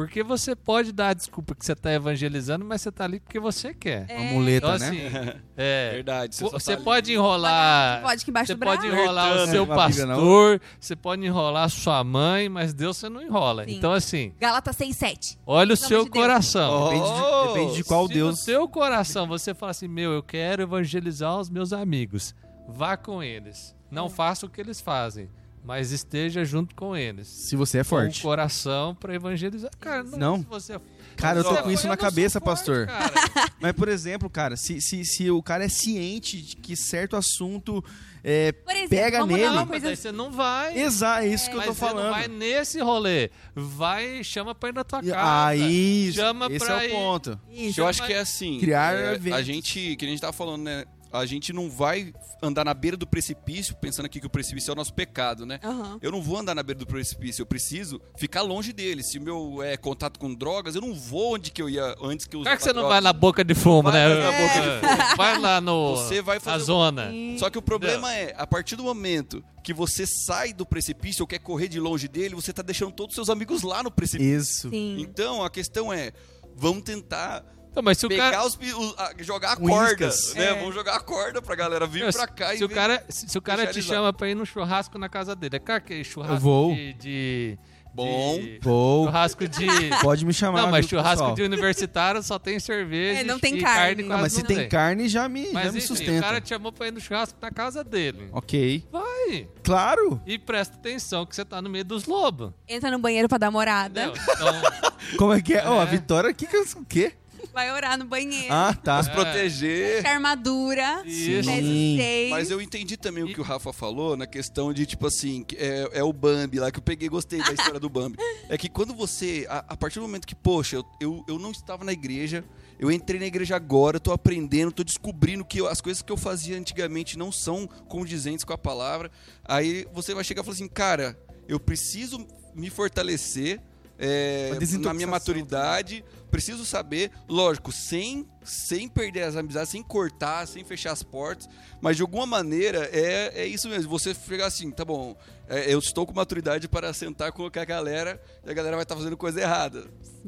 Porque 0.00 0.22
você 0.22 0.56
pode 0.56 0.92
dar 0.92 1.08
a 1.08 1.14
desculpa 1.14 1.54
que 1.54 1.62
você 1.62 1.74
tá 1.74 1.92
evangelizando, 1.92 2.64
mas 2.64 2.80
você 2.80 2.90
tá 2.90 3.04
ali 3.04 3.20
porque 3.20 3.38
você 3.38 3.74
quer. 3.74 4.06
É. 4.08 4.16
Uma 4.16 4.32
muleta, 4.32 4.66
Então, 4.74 4.78
né? 4.78 4.86
assim, 4.88 5.38
é. 5.58 5.90
Verdade. 5.92 6.36
Você, 6.36 6.48
Você, 6.48 6.76
pode 6.78 7.12
enrolar. 7.12 8.00
Pode 8.00 8.24
que 8.24 8.32
Você 8.32 8.56
pode 8.56 8.86
enrolar 8.86 9.36
o 9.42 9.46
seu 9.48 9.66
pastor, 9.66 10.58
você 10.80 10.96
pode 10.96 11.26
enrolar 11.26 11.68
sua 11.68 12.02
mãe, 12.02 12.48
mas 12.48 12.72
Deus 12.72 12.96
você 12.96 13.10
não 13.10 13.22
enrola. 13.22 13.64
Sim. 13.66 13.72
Então, 13.76 13.92
assim, 13.92 14.32
Galata 14.40 14.70
6,7. 14.70 15.36
olha 15.46 15.74
o 15.74 15.76
seu 15.76 16.04
de 16.04 16.10
coração. 16.10 16.84
Depende 16.88 17.04
de, 17.04 17.10
Oh! 17.20 17.46
depende 17.48 17.74
de 17.76 17.84
qual 17.84 18.06
Se 18.06 18.14
Deus. 18.14 18.30
no 18.30 18.36
seu 18.36 18.68
coração 18.68 19.26
você 19.26 19.52
fala 19.52 19.70
assim, 19.70 19.86
meu, 19.86 20.12
eu 20.12 20.22
quero 20.22 20.62
evangelizar 20.62 21.38
os 21.38 21.50
meus 21.50 21.74
amigos, 21.74 22.34
vá 22.66 22.96
com 22.96 23.22
eles. 23.22 23.76
Não 23.90 24.08
faça 24.08 24.46
o 24.46 24.48
que 24.48 24.60
eles 24.60 24.80
fazem, 24.80 25.28
mas 25.64 25.90
esteja 25.92 26.44
junto 26.44 26.74
com 26.74 26.96
eles. 26.96 27.28
Se 27.28 27.54
você 27.56 27.78
é 27.78 27.80
Com 27.82 27.86
o 27.86 27.88
forte. 27.90 28.22
coração 28.22 28.94
pra 28.94 29.14
evangelizar. 29.14 29.70
Cara, 29.78 30.02
não, 30.02 30.18
Não. 30.18 30.38
se 30.38 30.44
você 30.48 30.72
é 30.74 30.80
Cara, 31.16 31.40
eu 31.40 31.44
tô 31.44 31.54
com 31.62 31.70
isso 31.70 31.86
na 31.86 31.96
cabeça, 31.98 32.40
forte, 32.40 32.56
pastor. 32.58 32.86
cara. 32.86 33.12
Mas, 33.60 33.72
por 33.72 33.88
exemplo, 33.88 34.30
cara, 34.30 34.56
se, 34.56 34.80
se, 34.80 35.04
se 35.04 35.30
o 35.30 35.42
cara 35.42 35.64
é 35.64 35.68
ciente 35.68 36.40
de 36.40 36.56
que 36.56 36.74
certo 36.74 37.14
assunto 37.14 37.84
é, 38.24 38.52
Por 38.52 38.72
exemplo, 38.74 38.88
Pega 38.90 39.18
vamos 39.20 39.34
nele. 39.34 39.44
dar 39.46 39.50
uma 39.52 39.60
Não, 39.60 39.66
mas 39.66 39.70
coisa 39.82 39.88
aí 39.88 39.96
você 39.96 40.12
não 40.12 40.30
vai. 40.30 40.78
Exato, 40.78 41.22
é 41.22 41.28
isso 41.28 41.46
que 41.46 41.52
eu 41.52 41.56
mas 41.58 41.66
tô 41.66 41.74
você 41.74 41.84
não 41.84 41.88
falando. 41.90 42.10
vai 42.10 42.28
nesse 42.28 42.80
rolê. 42.80 43.30
Vai, 43.54 44.22
chama 44.24 44.54
pra 44.54 44.68
ir 44.70 44.74
na 44.74 44.84
tua 44.84 45.00
casa. 45.02 45.14
Ah, 45.16 45.54
isso. 45.56 46.16
Chama 46.18 46.46
Esse 46.50 46.64
pra 46.66 46.82
é 46.84 46.86
ir- 46.88 46.92
o 46.92 46.94
ponto. 46.96 47.40
Isso. 47.50 47.80
Eu 47.80 47.86
acho 47.86 48.04
que 48.06 48.12
é 48.12 48.18
assim. 48.20 48.58
Criar 48.60 48.94
é, 48.94 49.18
a 49.32 49.42
gente, 49.42 49.96
que 49.96 50.04
a 50.04 50.08
gente 50.08 50.20
tava 50.20 50.32
falando, 50.34 50.62
né? 50.62 50.84
A 51.12 51.26
gente 51.26 51.52
não 51.52 51.68
vai 51.68 52.12
andar 52.42 52.64
na 52.64 52.72
beira 52.72 52.96
do 52.96 53.06
precipício, 53.06 53.74
pensando 53.76 54.06
aqui 54.06 54.20
que 54.20 54.26
o 54.26 54.30
precipício 54.30 54.70
é 54.70 54.72
o 54.72 54.76
nosso 54.76 54.94
pecado, 54.94 55.44
né? 55.44 55.58
Aham. 55.62 55.98
Eu 56.00 56.12
não 56.12 56.22
vou 56.22 56.38
andar 56.38 56.54
na 56.54 56.62
beira 56.62 56.78
do 56.78 56.86
precipício, 56.86 57.42
eu 57.42 57.46
preciso 57.46 58.00
ficar 58.16 58.42
longe 58.42 58.72
dele. 58.72 59.02
Se 59.02 59.18
o 59.18 59.22
meu 59.22 59.62
é 59.62 59.76
contato 59.76 60.18
com 60.20 60.32
drogas, 60.34 60.74
eu 60.74 60.80
não 60.80 60.94
vou 60.94 61.34
onde 61.34 61.50
que 61.50 61.60
eu 61.60 61.68
ia 61.68 61.94
antes 62.02 62.26
que 62.26 62.36
eu 62.36 62.42
Por 62.42 62.56
que 62.56 62.62
você 62.62 62.68
não 62.68 62.82
drogas. 62.82 62.90
vai 62.90 63.00
na 63.00 63.12
boca 63.12 63.44
de 63.44 63.54
fumo, 63.54 63.82
Vai 63.90 63.92
né? 63.92 64.14
na 64.22 64.30
boca 64.32 65.16
Vai 65.16 65.38
lá 65.38 65.60
no. 65.60 65.96
Você 65.96 66.22
vai 66.22 66.38
fazer 66.38 66.56
na 66.58 66.62
um- 66.62 66.66
zona. 66.66 67.12
Só 67.38 67.50
que 67.50 67.58
o 67.58 67.62
problema 67.62 68.14
é, 68.14 68.34
a 68.36 68.46
partir 68.46 68.76
do 68.76 68.84
momento 68.84 69.42
que 69.64 69.74
você 69.74 70.06
sai 70.06 70.52
do 70.52 70.64
precipício 70.64 71.22
ou 71.22 71.26
quer 71.26 71.38
correr 71.40 71.68
de 71.68 71.78
longe 71.80 72.08
dele, 72.08 72.34
você 72.34 72.52
tá 72.52 72.62
deixando 72.62 72.92
todos 72.92 73.12
os 73.12 73.16
seus 73.16 73.28
amigos 73.30 73.62
lá 73.62 73.82
no 73.82 73.90
precipício. 73.90 74.36
Isso. 74.38 74.70
Sim. 74.70 74.96
Então, 75.00 75.44
a 75.44 75.50
questão 75.50 75.92
é, 75.92 76.12
vamos 76.56 76.82
tentar 76.82 77.44
Então, 77.70 77.82
mas 77.82 77.98
se 77.98 78.06
o 78.06 78.08
pegar 78.08 78.30
cara. 78.32 78.44
os, 78.46 78.54
os- 78.56 78.94
a- 78.98 79.12
jogar 79.20 79.52
a 79.52 79.56
Com 79.56 79.68
corda, 79.68 80.08
iscas. 80.08 80.34
né? 80.34 80.44
É. 80.46 80.54
Vamos 80.54 80.74
jogar 80.74 80.96
a 80.96 81.00
corda 81.00 81.40
pra 81.40 81.54
galera 81.54 81.86
vir 81.86 82.02
Meu, 82.02 82.12
pra 82.12 82.26
cá 82.26 82.54
e 82.54 82.58
se 82.58 82.64
o 82.64 82.68
ver- 82.68 82.74
cara, 82.74 83.04
se, 83.08 83.28
se 83.28 83.38
o 83.38 83.42
cara 83.42 83.66
te 83.66 83.80
chama 83.82 84.12
pra 84.12 84.28
ir 84.28 84.34
no 84.34 84.44
churrasco 84.44 84.98
na 84.98 85.08
casa 85.08 85.36
dele, 85.36 85.56
é 85.56 85.58
claro 85.60 85.82
que 85.82 85.94
é 85.94 86.04
churrasco 86.04 86.34
Eu 86.34 86.40
vou. 86.40 86.74
De, 86.74 86.92
de, 86.94 87.58
Bom. 87.94 88.38
de- 88.40 88.58
Pô, 88.62 89.04
Churrasco 89.06 89.48
de. 89.48 89.66
pode 90.02 90.24
me 90.24 90.32
chamar. 90.32 90.62
Não, 90.62 90.70
mas 90.70 90.86
viu, 90.86 90.90
churrasco 90.98 91.18
pessoal? 91.18 91.34
de 91.34 91.42
universitário 91.42 92.22
só 92.22 92.38
tem 92.38 92.58
cerveja. 92.60 93.20
É, 93.20 93.24
não 93.24 93.38
tem 93.38 93.56
e 93.56 93.60
carne. 93.60 93.78
carne 93.96 94.02
Não, 94.04 94.18
Mas 94.18 94.32
se 94.32 94.38
não 94.40 94.46
tem 94.46 94.68
carne, 94.68 95.08
já 95.08 95.28
me, 95.28 95.46
já 95.46 95.52
Mas 95.52 95.72
me 95.72 95.78
enfim, 95.78 95.86
sustenta. 95.88 96.18
o 96.18 96.20
cara 96.20 96.40
te 96.40 96.48
chamou 96.50 96.72
pra 96.72 96.86
ir 96.88 96.92
no 96.92 97.00
churrasco 97.00 97.36
na 97.42 97.50
casa 97.50 97.82
dele. 97.84 98.28
Ok. 98.32 98.84
Vai. 98.92 99.48
Claro. 99.62 100.20
E 100.26 100.38
presta 100.38 100.76
atenção 100.76 101.24
que 101.26 101.34
você 101.34 101.44
tá 101.44 101.60
no 101.62 101.68
meio 101.70 101.84
dos 101.84 102.04
lobos. 102.06 102.52
Entra 102.68 102.90
no 102.90 102.98
banheiro 102.98 103.28
pra 103.28 103.38
dar 103.38 103.50
morada. 103.50 104.06
Entendeu? 104.06 104.22
Então, 104.34 104.80
Como 105.18 105.32
é 105.32 105.40
que 105.40 105.54
é? 105.54 105.66
Ó, 105.68 105.80
a 105.80 105.82
É. 105.82 105.86
Vitória, 105.86 106.30
o 106.30 106.34
que 106.34 106.46
que 106.46 106.56
o 106.56 106.84
quê? 106.88 107.12
Vai 107.52 107.70
orar 107.72 107.98
no 107.98 108.04
banheiro. 108.04 108.46
Ah, 108.52 108.72
tá. 108.74 109.02
Se 109.02 109.10
proteger. 109.10 110.02
Com 110.02 110.08
a 110.08 110.12
armadura. 110.12 111.02
Isso. 111.04 111.50
Seis. 111.50 112.30
Mas 112.30 112.50
eu 112.50 112.60
entendi 112.60 112.96
também 112.96 113.24
o 113.24 113.32
que 113.34 113.40
o 113.40 113.44
Rafa 113.44 113.72
falou 113.72 114.16
na 114.16 114.26
questão 114.26 114.72
de, 114.72 114.86
tipo 114.86 115.06
assim, 115.06 115.42
que 115.42 115.56
é, 115.56 115.88
é 115.94 116.02
o 116.04 116.12
Bambi 116.12 116.58
lá, 116.60 116.70
que 116.70 116.78
eu 116.78 116.82
peguei 116.82 117.06
e 117.06 117.10
gostei 117.10 117.42
da 117.42 117.52
história 117.52 117.80
do 117.80 117.88
Bambi. 117.88 118.16
É 118.48 118.56
que 118.56 118.68
quando 118.68 118.94
você, 118.94 119.46
a, 119.48 119.64
a 119.68 119.76
partir 119.76 119.98
do 119.98 120.02
momento 120.02 120.26
que, 120.26 120.34
poxa, 120.34 120.76
eu, 120.76 120.84
eu, 121.00 121.24
eu 121.28 121.38
não 121.38 121.50
estava 121.50 121.84
na 121.84 121.92
igreja, 121.92 122.44
eu 122.78 122.90
entrei 122.90 123.18
na 123.20 123.26
igreja 123.26 123.56
agora, 123.56 123.98
tô 124.00 124.12
aprendendo, 124.12 124.72
tô 124.72 124.82
descobrindo 124.84 125.44
que 125.44 125.60
eu- 125.60 125.66
as 125.68 125.80
coisas 125.80 126.02
que 126.02 126.10
eu 126.12 126.16
fazia 126.16 126.56
antigamente 126.56 127.18
não 127.18 127.30
são 127.32 127.66
condizentes 127.88 128.44
com 128.44 128.52
a 128.52 128.58
palavra. 128.58 129.10
Aí 129.44 129.86
você 129.92 130.14
vai 130.14 130.24
chegar 130.24 130.42
e 130.42 130.44
falar 130.44 130.54
assim, 130.54 130.68
cara, 130.68 131.18
eu 131.48 131.58
preciso 131.60 132.26
me 132.54 132.70
fortalecer 132.70 133.60
é, 134.02 134.50
na 134.80 134.94
minha 134.94 135.06
maturidade, 135.06 136.02
preciso 136.30 136.64
saber, 136.64 137.10
lógico, 137.28 137.70
sem, 137.70 138.26
sem 138.42 138.88
perder 138.88 139.24
as 139.24 139.36
amizades, 139.36 139.68
sem 139.68 139.82
cortar, 139.82 140.46
sem 140.46 140.64
fechar 140.64 140.92
as 140.92 141.02
portas, 141.02 141.46
mas 141.82 141.96
de 141.96 142.02
alguma 142.02 142.24
maneira 142.24 142.88
é, 142.92 143.42
é 143.42 143.46
isso 143.46 143.68
mesmo. 143.68 143.90
Você 143.90 144.14
chegar 144.14 144.46
assim, 144.46 144.70
tá 144.70 144.86
bom, 144.86 145.14
é, 145.46 145.72
eu 145.72 145.78
estou 145.78 146.06
com 146.06 146.14
maturidade 146.14 146.66
para 146.66 146.94
sentar 146.94 147.30
com 147.30 147.44
a 147.44 147.64
galera 147.64 148.18
e 148.46 148.50
a 148.50 148.54
galera 148.54 148.76
vai 148.76 148.84
estar 148.84 148.96
fazendo 148.96 149.18
coisa 149.18 149.38
errada, 149.38 149.84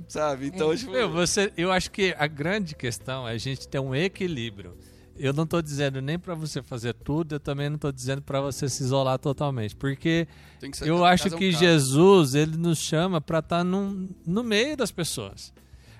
sabe? 0.07 0.49
Então, 0.49 0.77
tipo, 0.77 0.91
meu, 0.91 1.11
você, 1.11 1.51
eu 1.57 1.73
acho 1.73 1.91
que 1.91 2.15
a 2.19 2.27
grande 2.27 2.75
questão 2.75 3.27
é 3.27 3.33
a 3.33 3.39
gente 3.39 3.67
ter 3.67 3.79
um 3.79 3.95
equilíbrio. 3.95 4.77
Eu 5.19 5.33
não 5.33 5.47
tô 5.47 5.61
dizendo 5.63 6.01
nem 6.01 6.19
pra 6.19 6.35
você 6.35 6.63
fazer 6.63 6.95
tudo, 6.95 7.35
eu 7.35 7.41
também 7.41 7.69
não 7.71 7.79
tô 7.79 7.93
dizendo 7.93 8.23
pra 8.23 8.41
você 8.41 8.69
se 8.69 8.83
isolar 8.83 9.19
totalmente, 9.19 9.77
porque 9.77 10.27
eu 10.85 11.05
acho 11.05 11.29
é 11.29 11.35
um 11.35 11.39
que 11.39 11.51
caso. 11.53 11.65
Jesus, 11.65 12.35
ele 12.35 12.57
nos 12.57 12.79
chama 12.79 13.21
pra 13.21 13.41
estar 13.41 13.63
no 13.65 14.43
meio 14.43 14.77
das 14.77 14.91
pessoas. 14.91 15.53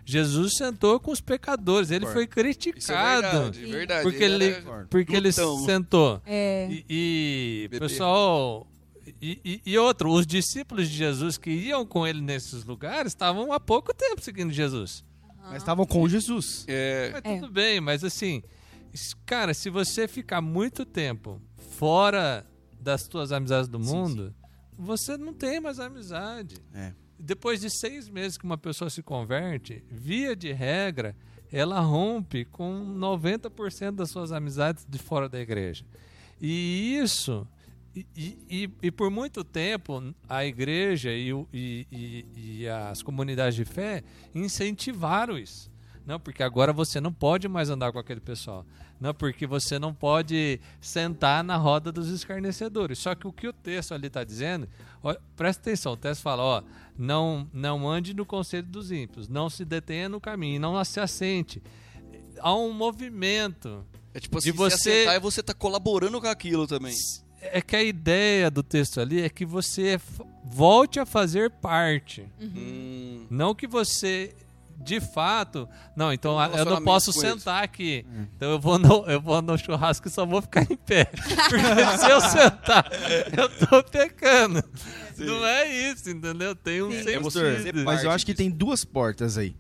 Jesus 0.05 0.57
sentou 0.57 0.99
com 0.99 1.13
os 1.13 1.21
pecadores, 1.21 1.91
ele 1.93 2.07
foi 2.07 2.23
Isso 2.25 2.33
é 2.33 2.43
criticado. 2.43 3.23
verdade, 3.23 3.67
verdade. 3.67 4.03
porque 4.03 4.25
ele, 4.25 4.55
porque 4.91 5.15
ele 5.17 5.31
sentou. 5.31 6.21
É. 6.27 6.69
E, 6.71 7.69
e, 7.71 7.79
pessoal, 7.79 8.67
e, 9.21 9.39
e- 9.45 9.61
e 9.65 9.79
outro, 9.79 10.11
os 10.11 10.27
discípulos 10.27 10.89
de 10.89 10.97
Jesus 10.97 11.39
que 11.39 11.51
iam 11.51 11.87
com 11.87 12.05
ele 12.05 12.21
nesses 12.21 12.65
lugares 12.65 13.13
estavam 13.13 13.53
há 13.53 13.61
pouco 13.61 13.95
tempo 13.95 14.21
seguindo 14.21 14.53
Jesus. 14.53 15.05
Mas 15.45 15.59
estavam 15.59 15.85
com 15.87 16.09
Jesus. 16.09 16.65
É, 16.67 17.11
Mas 17.13 17.23
É. 17.25 17.39
tudo 17.39 17.53
bem, 17.53 17.81
mas 17.81 18.03
assim, 18.03 18.43
cara, 19.27 19.55
se 19.55 19.71
você 19.71 20.07
ficar 20.09 20.41
muito 20.41 20.85
tempo 20.85 21.41
fora 21.57 22.47
das 22.81 23.07
tuas 23.09 23.33
amizades 23.33 23.69
do 23.69 23.79
mundo, 23.79 24.35
você 24.77 25.17
não 25.17 25.33
tem 25.33 25.61
mais 25.61 25.79
amizade. 25.81 26.57
É. 26.75 26.93
Depois 27.19 27.61
de 27.61 27.71
seis 27.71 28.09
meses 28.09 28.37
que 28.37 28.45
uma 28.45 28.59
pessoa 28.59 28.91
se 28.91 29.03
converte, 29.03 29.85
via 29.91 30.35
de 30.35 30.51
regra, 30.53 31.15
ela 31.53 31.81
rompe 31.81 32.45
com 32.45 32.85
90% 32.99 33.93
das 33.93 34.11
suas 34.11 34.33
amizades 34.33 34.85
de 34.89 34.99
fora 34.99 35.29
da 35.29 35.39
igreja. 35.41 35.85
E 36.41 36.99
isso. 37.01 37.47
E, 37.95 38.07
e- 38.49 38.71
e- 38.83 38.91
por 38.91 39.11
muito 39.11 39.45
tempo 39.45 40.15
a 40.29 40.45
igreja 40.47 41.11
e, 41.13 41.31
e- 41.53 41.87
e- 41.93 42.27
e 42.63 42.69
as 42.69 43.03
comunidades 43.03 43.55
de 43.55 43.65
fé 43.67 44.03
incentivaram 44.35 45.39
isso. 45.39 45.71
Não, 46.07 46.19
porque 46.19 46.43
agora 46.43 46.73
você 46.73 47.01
não 47.01 47.13
pode 47.13 47.47
mais 47.49 47.71
andar 47.71 47.93
com 47.93 47.99
aquele 47.99 48.21
pessoal. 48.21 48.67
Não, 49.01 49.13
porque 49.15 49.47
você 49.47 49.79
não 49.79 49.93
pode 49.95 50.61
sentar 50.81 51.43
na 51.45 51.57
roda 51.57 51.91
dos 51.93 52.09
escarnecedores. 52.09 52.99
Só 52.99 53.15
que 53.15 53.27
o 53.27 53.33
que 53.33 53.47
o 53.49 53.53
texto 53.53 53.93
ali 53.95 54.07
está 54.09 54.23
dizendo, 54.25 54.69
ó, 55.03 55.15
presta 55.37 55.61
atenção, 55.63 55.93
o 55.93 55.97
texto 55.97 56.23
fala, 56.23 56.43
ó, 56.43 56.63
não, 56.99 57.49
não 57.53 57.89
ande 57.89 58.15
no 58.15 58.25
conselho 58.27 58.67
dos 58.67 58.91
ímpios, 58.93 59.29
não 59.29 59.49
se 59.51 59.65
detenha 59.65 60.09
no 60.09 60.21
caminho, 60.21 60.61
não 60.61 60.83
se 60.85 61.01
assente. 61.01 61.63
Há 62.39 62.55
um 62.55 62.73
movimento. 62.73 63.85
é 64.15 64.21
tipo 64.21 64.39
assim, 64.39 64.51
E 64.51 64.53
você- 64.53 64.77
se 64.79 64.91
assentar 64.91 65.17
e 65.17 65.21
você 65.21 65.43
tá 65.43 65.55
colaborando 65.55 66.21
com 66.21 66.27
aquilo 66.27 66.67
também. 66.67 66.95
É 67.41 67.61
que 67.63 67.75
a 67.75 67.83
ideia 67.83 68.51
do 68.51 68.63
texto 68.63 69.01
ali 69.01 69.21
é 69.23 69.29
que 69.29 69.45
você 69.45 69.99
volte 70.45 71.01
a 71.01 71.07
fazer 71.07 71.51
parte. 71.51 72.29
Hum, 72.41 73.27
Não 73.31 73.55
que 73.55 73.67
você, 73.67 74.35
de 74.79 75.01
fato. 75.01 75.69
Não, 75.97 76.13
então 76.13 76.39
a- 76.39 76.49
eu 76.49 76.65
não 76.65 76.83
posso 76.83 77.13
sentar 77.13 77.63
aqui. 77.63 78.05
Então 78.37 78.51
eu 78.53 78.59
vou, 78.61 78.79
no, 78.79 79.05
eu 79.07 79.21
vou 79.21 79.41
no 79.43 79.57
churrasco 79.59 80.09
e 80.09 80.11
só 80.11 80.25
vou 80.27 80.41
ficar 80.43 80.63
em 80.71 80.77
pé. 80.77 81.05
Porque 81.05 81.57
se 81.99 82.11
eu 82.11 82.21
sentar, 82.21 82.91
eu 83.37 83.49
tô 83.67 83.83
pecando. 83.85 84.63
Não 85.19 85.45
é 85.47 85.69
isso, 85.91 86.11
entendeu? 86.11 86.55
Tem 86.57 86.83
um 86.83 86.91
Sim. 86.91 87.21
Pastor, 87.23 87.57
sentido. 87.59 87.85
mas 87.85 88.03
eu 88.03 88.11
acho 88.11 88.25
que 88.27 88.33
disso. 88.33 88.43
tem 88.43 88.51
duas 88.51 88.85
portas 88.85 89.39
aí. 89.39 89.55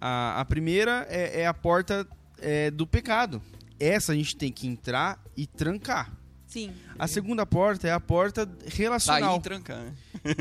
A, 0.00 0.40
a 0.40 0.44
primeira 0.44 1.06
é, 1.10 1.42
é 1.42 1.46
a 1.46 1.54
porta 1.54 2.06
é, 2.40 2.70
do 2.70 2.86
pecado. 2.86 3.42
Essa 3.78 4.12
a 4.12 4.14
gente 4.14 4.36
tem 4.36 4.52
que 4.52 4.66
entrar 4.66 5.18
e 5.36 5.46
trancar. 5.46 6.12
Sim. 6.46 6.72
A 6.98 7.06
segunda 7.06 7.46
porta 7.46 7.86
é 7.88 7.92
a 7.92 8.00
porta 8.00 8.44
sair 8.44 8.76
relacional. 8.82 9.36
e 9.36 9.40
trancar, 9.40 9.78
né? 9.78 9.92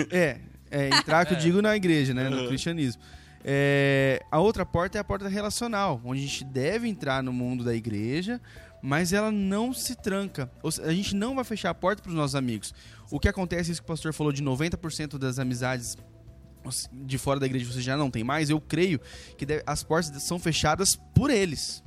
É, 0.09 0.39
é 0.71 0.87
entrar 0.89 1.25
que 1.25 1.33
eu 1.35 1.37
digo 1.39 1.61
na 1.61 1.75
igreja, 1.75 2.13
né, 2.13 2.29
no 2.29 2.47
cristianismo. 2.47 3.01
É, 3.43 4.21
a 4.29 4.39
outra 4.39 4.65
porta 4.65 4.97
é 4.97 5.01
a 5.01 5.03
porta 5.03 5.27
relacional, 5.27 6.01
onde 6.03 6.19
a 6.19 6.23
gente 6.27 6.43
deve 6.43 6.87
entrar 6.87 7.23
no 7.23 7.31
mundo 7.31 7.63
da 7.63 7.73
igreja, 7.73 8.41
mas 8.81 9.13
ela 9.13 9.31
não 9.31 9.73
se 9.73 9.95
tranca. 9.95 10.51
A 10.83 10.91
gente 10.91 11.15
não 11.15 11.35
vai 11.35 11.43
fechar 11.43 11.69
a 11.69 11.73
porta 11.73 12.01
para 12.01 12.09
os 12.09 12.15
nossos 12.15 12.35
amigos. 12.35 12.73
O 13.11 13.19
que 13.19 13.27
acontece, 13.27 13.71
isso 13.71 13.81
que 13.81 13.85
o 13.85 13.87
pastor 13.87 14.13
falou, 14.13 14.31
de 14.31 14.43
90% 14.43 15.17
das 15.17 15.39
amizades 15.39 15.97
de 16.91 17.17
fora 17.17 17.39
da 17.39 17.45
igreja 17.45 17.71
você 17.71 17.81
já 17.81 17.95
não 17.95 18.11
tem 18.11 18.23
mais, 18.23 18.49
eu 18.49 18.59
creio 18.59 18.99
que 19.37 19.45
as 19.65 19.81
portas 19.81 20.21
são 20.21 20.37
fechadas 20.37 20.95
por 21.15 21.29
eles. 21.29 21.83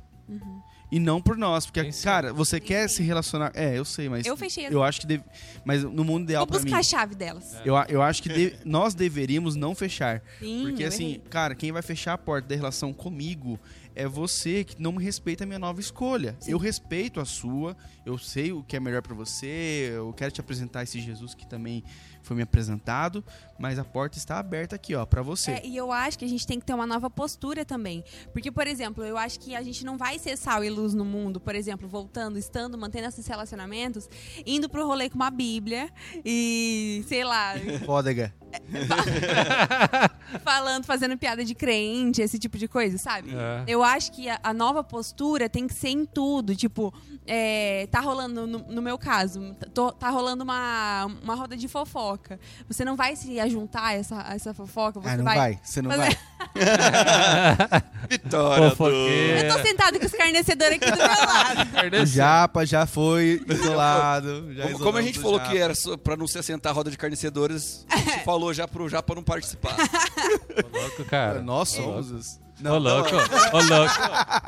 E 0.95 0.99
não 0.99 1.19
por 1.19 1.35
nós, 1.35 1.65
porque, 1.65 1.91
sim. 1.91 2.03
cara, 2.03 2.31
você 2.31 2.59
quer 2.59 2.87
se 2.87 3.01
relacionar. 3.01 3.51
É, 3.55 3.75
eu 3.77 3.83
sei, 3.83 4.07
mas. 4.07 4.25
Eu 4.27 4.37
fechei 4.37 4.67
as- 4.67 4.71
Eu 4.71 4.83
acho 4.83 5.01
que 5.01 5.07
deve. 5.07 5.23
Mas 5.65 5.83
no 5.83 6.03
mundo 6.03 6.23
ideal 6.25 6.41
Vou 6.41 6.47
pra 6.51 6.59
mim. 6.59 6.65
buscar 6.65 6.79
a 6.79 6.83
chave 6.83 7.15
delas. 7.15 7.55
Eu, 7.65 7.75
a- 7.75 7.87
eu 7.89 7.99
acho 8.01 8.21
que 8.21 8.29
de- 8.29 8.55
nós 8.63 8.93
deveríamos 8.93 9.55
não 9.55 9.73
fechar. 9.73 10.21
Sim, 10.39 10.65
Porque 10.67 10.83
eu 10.83 10.87
assim, 10.89 11.05
errei. 11.05 11.21
cara, 11.31 11.55
quem 11.55 11.71
vai 11.71 11.81
fechar 11.81 12.13
a 12.13 12.17
porta 12.17 12.47
da 12.49 12.55
relação 12.55 12.93
comigo 12.93 13.59
é 13.95 14.07
você 14.07 14.63
que 14.63 14.81
não 14.81 14.91
me 14.91 15.03
respeita 15.03 15.43
a 15.43 15.47
minha 15.47 15.59
nova 15.59 15.79
escolha. 15.79 16.37
Eu 16.47 16.57
respeito 16.57 17.19
a 17.19 17.25
sua, 17.25 17.75
eu 18.05 18.17
sei 18.17 18.51
o 18.51 18.63
que 18.63 18.75
é 18.75 18.79
melhor 18.79 19.01
pra 19.01 19.15
você, 19.15 19.91
eu 19.93 20.13
quero 20.13 20.31
te 20.31 20.41
apresentar 20.41 20.83
esse 20.83 20.99
Jesus 20.99 21.33
que 21.33 21.45
também 21.45 21.83
foi 22.21 22.37
me 22.37 22.43
apresentado, 22.43 23.23
mas 23.59 23.77
a 23.77 23.83
porta 23.83 24.17
está 24.17 24.39
aberta 24.39 24.75
aqui, 24.75 24.95
ó, 24.95 25.05
pra 25.05 25.21
você. 25.21 25.51
É, 25.51 25.65
e 25.65 25.75
eu 25.75 25.91
acho 25.91 26.17
que 26.17 26.25
a 26.25 26.27
gente 26.27 26.47
tem 26.47 26.59
que 26.59 26.65
ter 26.65 26.73
uma 26.73 26.87
nova 26.87 27.09
postura 27.09 27.65
também. 27.65 28.03
Porque, 28.31 28.51
por 28.51 28.65
exemplo, 28.65 29.03
eu 29.03 29.17
acho 29.17 29.39
que 29.39 29.55
a 29.55 29.61
gente 29.61 29.85
não 29.85 29.97
vai 29.97 30.17
ser 30.17 30.37
sal 30.37 30.63
e 30.63 30.69
luz 30.69 30.93
no 30.93 31.03
mundo, 31.03 31.39
por 31.39 31.53
exemplo, 31.53 31.87
voltando, 31.87 32.39
estando, 32.39 32.77
mantendo 32.77 33.07
esses 33.07 33.27
relacionamentos, 33.27 34.09
indo 34.45 34.69
pro 34.69 34.87
rolê 34.87 35.09
com 35.09 35.15
uma 35.15 35.29
Bíblia 35.29 35.89
e, 36.23 37.03
sei 37.07 37.23
lá, 37.23 37.53
Fódega. 37.85 38.33
falando, 40.43 40.85
fazendo 40.85 41.17
piada 41.17 41.43
de 41.43 41.53
crente, 41.55 42.21
esse 42.21 42.37
tipo 42.39 42.57
de 42.57 42.67
coisa, 42.67 42.97
sabe? 42.97 43.31
É. 43.33 43.63
Eu 43.67 43.83
acho 43.83 44.11
que 44.11 44.29
a, 44.29 44.39
a 44.43 44.53
nova 44.53 44.83
postura 44.83 45.47
tem 45.49 45.67
que 45.67 45.73
ser 45.73 45.89
em 45.89 46.05
tudo. 46.05 46.55
Tipo, 46.55 46.93
é, 47.25 47.87
tá 47.91 47.99
rolando, 47.99 48.45
no, 48.47 48.59
no 48.59 48.81
meu 48.81 48.97
caso, 48.97 49.55
tô- 49.73 49.91
tá 49.91 50.09
rolando 50.09 50.43
uma, 50.43 51.05
uma 51.23 51.35
roda 51.35 51.55
de 51.55 51.67
fofoca. 51.67 52.39
Você 52.67 52.83
não 52.83 52.95
vai 52.95 53.15
se 53.15 53.39
ajuntar 53.39 53.85
a 53.85 53.93
essa, 53.93 54.27
a 54.27 54.33
essa 54.35 54.53
fofoca? 54.53 54.99
Você 54.99 55.09
Ah, 55.09 55.17
não 55.17 55.23
vai. 55.23 55.59
Você 55.63 55.81
não 55.81 55.91
fazer- 55.91 56.03
vai. 56.03 56.17
Vitória. 58.09 58.69
Fofoqueira. 58.71 59.47
Eu 59.47 59.55
tô 59.55 59.61
sentado 59.63 59.99
com 59.99 60.05
os 60.05 60.11
escarnecedores 60.11 60.77
aqui 60.77 60.91
do 60.91 60.97
meu 60.97 61.07
lado. 61.07 62.01
O 62.01 62.05
Japa 62.05 62.65
já 62.65 62.85
foi 62.85 63.41
isolado. 63.47 64.53
já 64.53 64.63
Como, 64.63 64.79
como 64.79 64.97
a 64.97 65.01
gente 65.01 65.19
falou 65.19 65.39
Japa. 65.39 65.51
que 65.51 65.57
era 65.57 65.73
só 65.75 65.95
pra 65.97 66.15
não 66.17 66.27
se 66.27 66.37
assentar 66.37 66.71
a 66.71 66.75
roda 66.75 66.91
de 66.91 66.97
carnecedores, 66.97 67.85
a 67.89 67.97
gente 67.97 68.23
falou 68.23 68.42
já 68.51 68.67
pro 68.67 68.89
Japa 68.89 69.13
não 69.13 69.21
participar. 69.23 69.75
Ô, 70.73 70.77
louco, 70.77 71.05
cara. 71.05 71.39
Nós 71.43 71.69
somos 71.69 72.09
os. 72.11 72.39
Ô, 72.65 72.77
louco, 72.77 73.09
ô, 73.15 73.61
louco, 73.61 73.93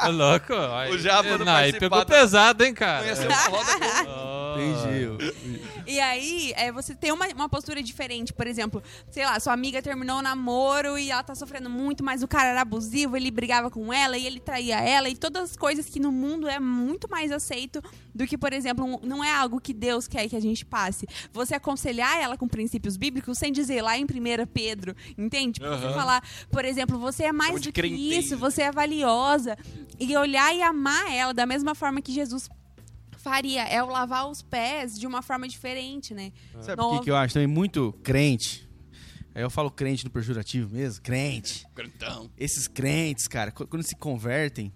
ô, 0.06 0.10
louco. 0.12 0.54
Aí, 0.76 0.92
O 0.92 0.98
Japa 0.98 1.38
não 1.38 1.54
Aí 1.54 1.72
participar 1.72 1.80
pegou 1.80 2.00
da- 2.00 2.06
pesado, 2.06 2.64
hein, 2.64 2.74
cara. 2.74 3.06
Não 3.06 3.16
uma 3.28 3.36
roda 3.36 3.80
boa. 3.80 4.56
Oh. 4.56 4.60
Entendi. 4.60 5.62
E 5.88 6.00
aí, 6.00 6.54
é, 6.56 6.72
você 6.72 6.96
tem 6.96 7.12
uma, 7.12 7.28
uma 7.30 7.50
postura 7.50 7.82
diferente. 7.82 8.34
Por 8.34 8.48
exemplo, 8.48 8.82
sei 9.12 9.26
lá, 9.26 9.40
sua 9.40 9.54
amiga 9.54 9.82
terminou 9.82 10.20
o 10.20 10.22
namoro 10.22 10.98
e 10.98 11.12
ela 11.12 11.24
tá 11.24 11.36
sofrendo 11.36 11.70
muito, 11.70 12.04
mas 12.04 12.24
o 12.24 12.28
cara 12.28 12.50
era 12.50 12.62
abusivo, 12.62 13.16
ele 13.16 13.30
brigava 13.32 13.70
com 13.70 13.92
ela 13.94 14.18
e 14.18 14.26
ele 14.26 14.40
traía 14.40 14.80
ela. 14.82 15.10
E 15.10 15.16
todas 15.16 15.52
as 15.52 15.56
coisas 15.58 15.86
que 15.88 16.00
no 16.00 16.12
mundo 16.12 16.48
é 16.48 16.60
muito 16.60 17.10
mais 17.10 17.32
aceito 17.32 17.82
do 18.14 18.26
que, 18.26 18.38
por 18.38 18.54
exemplo, 18.54 18.86
um- 18.86 19.00
não 19.06 19.24
é 19.24 19.32
algo 19.34 19.60
que 19.62 19.74
Deus 19.74 20.08
quer 20.08 20.28
que 20.28 20.36
a 20.36 20.40
gente 20.40 20.66
passe. 20.66 21.06
Você 21.34 21.56
aconselhar 21.56 22.18
ela 22.22 22.38
com 22.38 22.48
princípios 22.48 22.98
bíblicos 22.98 23.38
sem 23.38 23.52
dizer 23.52 23.82
lá 23.82 23.98
em 23.98 24.06
1 24.06 24.46
Pedro, 24.48 24.96
entende? 25.18 25.54
Tipo, 25.60 25.66
Você 25.76 25.94
falar, 25.94 26.24
por 26.50 26.66
exemplo, 26.66 26.98
você 26.98 27.26
é 27.26 27.32
mais 27.32 27.52
do 27.62 27.72
que 27.72 27.82
isso, 28.20 28.38
você 28.38 28.64
é 28.64 28.72
valiosa. 28.72 29.58
E 30.00 30.16
olhar 30.18 30.54
e 30.56 30.62
amar 30.62 31.12
ela 31.14 31.34
da 31.34 31.46
mesma 31.46 31.76
forma 31.76 32.02
que 32.02 32.12
Jesus 32.12 32.50
faria. 33.30 33.64
É 33.64 33.82
o 33.84 33.88
lavar 33.88 34.30
os 34.30 34.42
pés 34.44 34.98
de 35.00 35.06
uma 35.08 35.22
forma 35.24 35.48
diferente, 35.48 36.14
né? 36.14 36.32
Sabe 36.62 36.78
por 36.82 37.00
que, 37.00 37.06
que 37.06 37.12
eu 37.12 37.16
acho 37.18 37.34
também 37.34 37.48
muito 37.48 37.92
crente? 38.04 38.70
Aí 39.34 39.42
eu 39.42 39.50
falo 39.50 39.70
crente 39.70 40.06
no 40.06 40.12
pejorativo 40.12 40.74
mesmo, 40.74 41.02
crente. 41.04 41.66
Grandão. 41.76 42.32
Esses 42.38 42.68
crentes, 42.70 43.28
cara, 43.28 43.52
qu- 43.52 43.68
quando 43.68 43.84
se 43.84 43.96
convertem, 43.96 44.72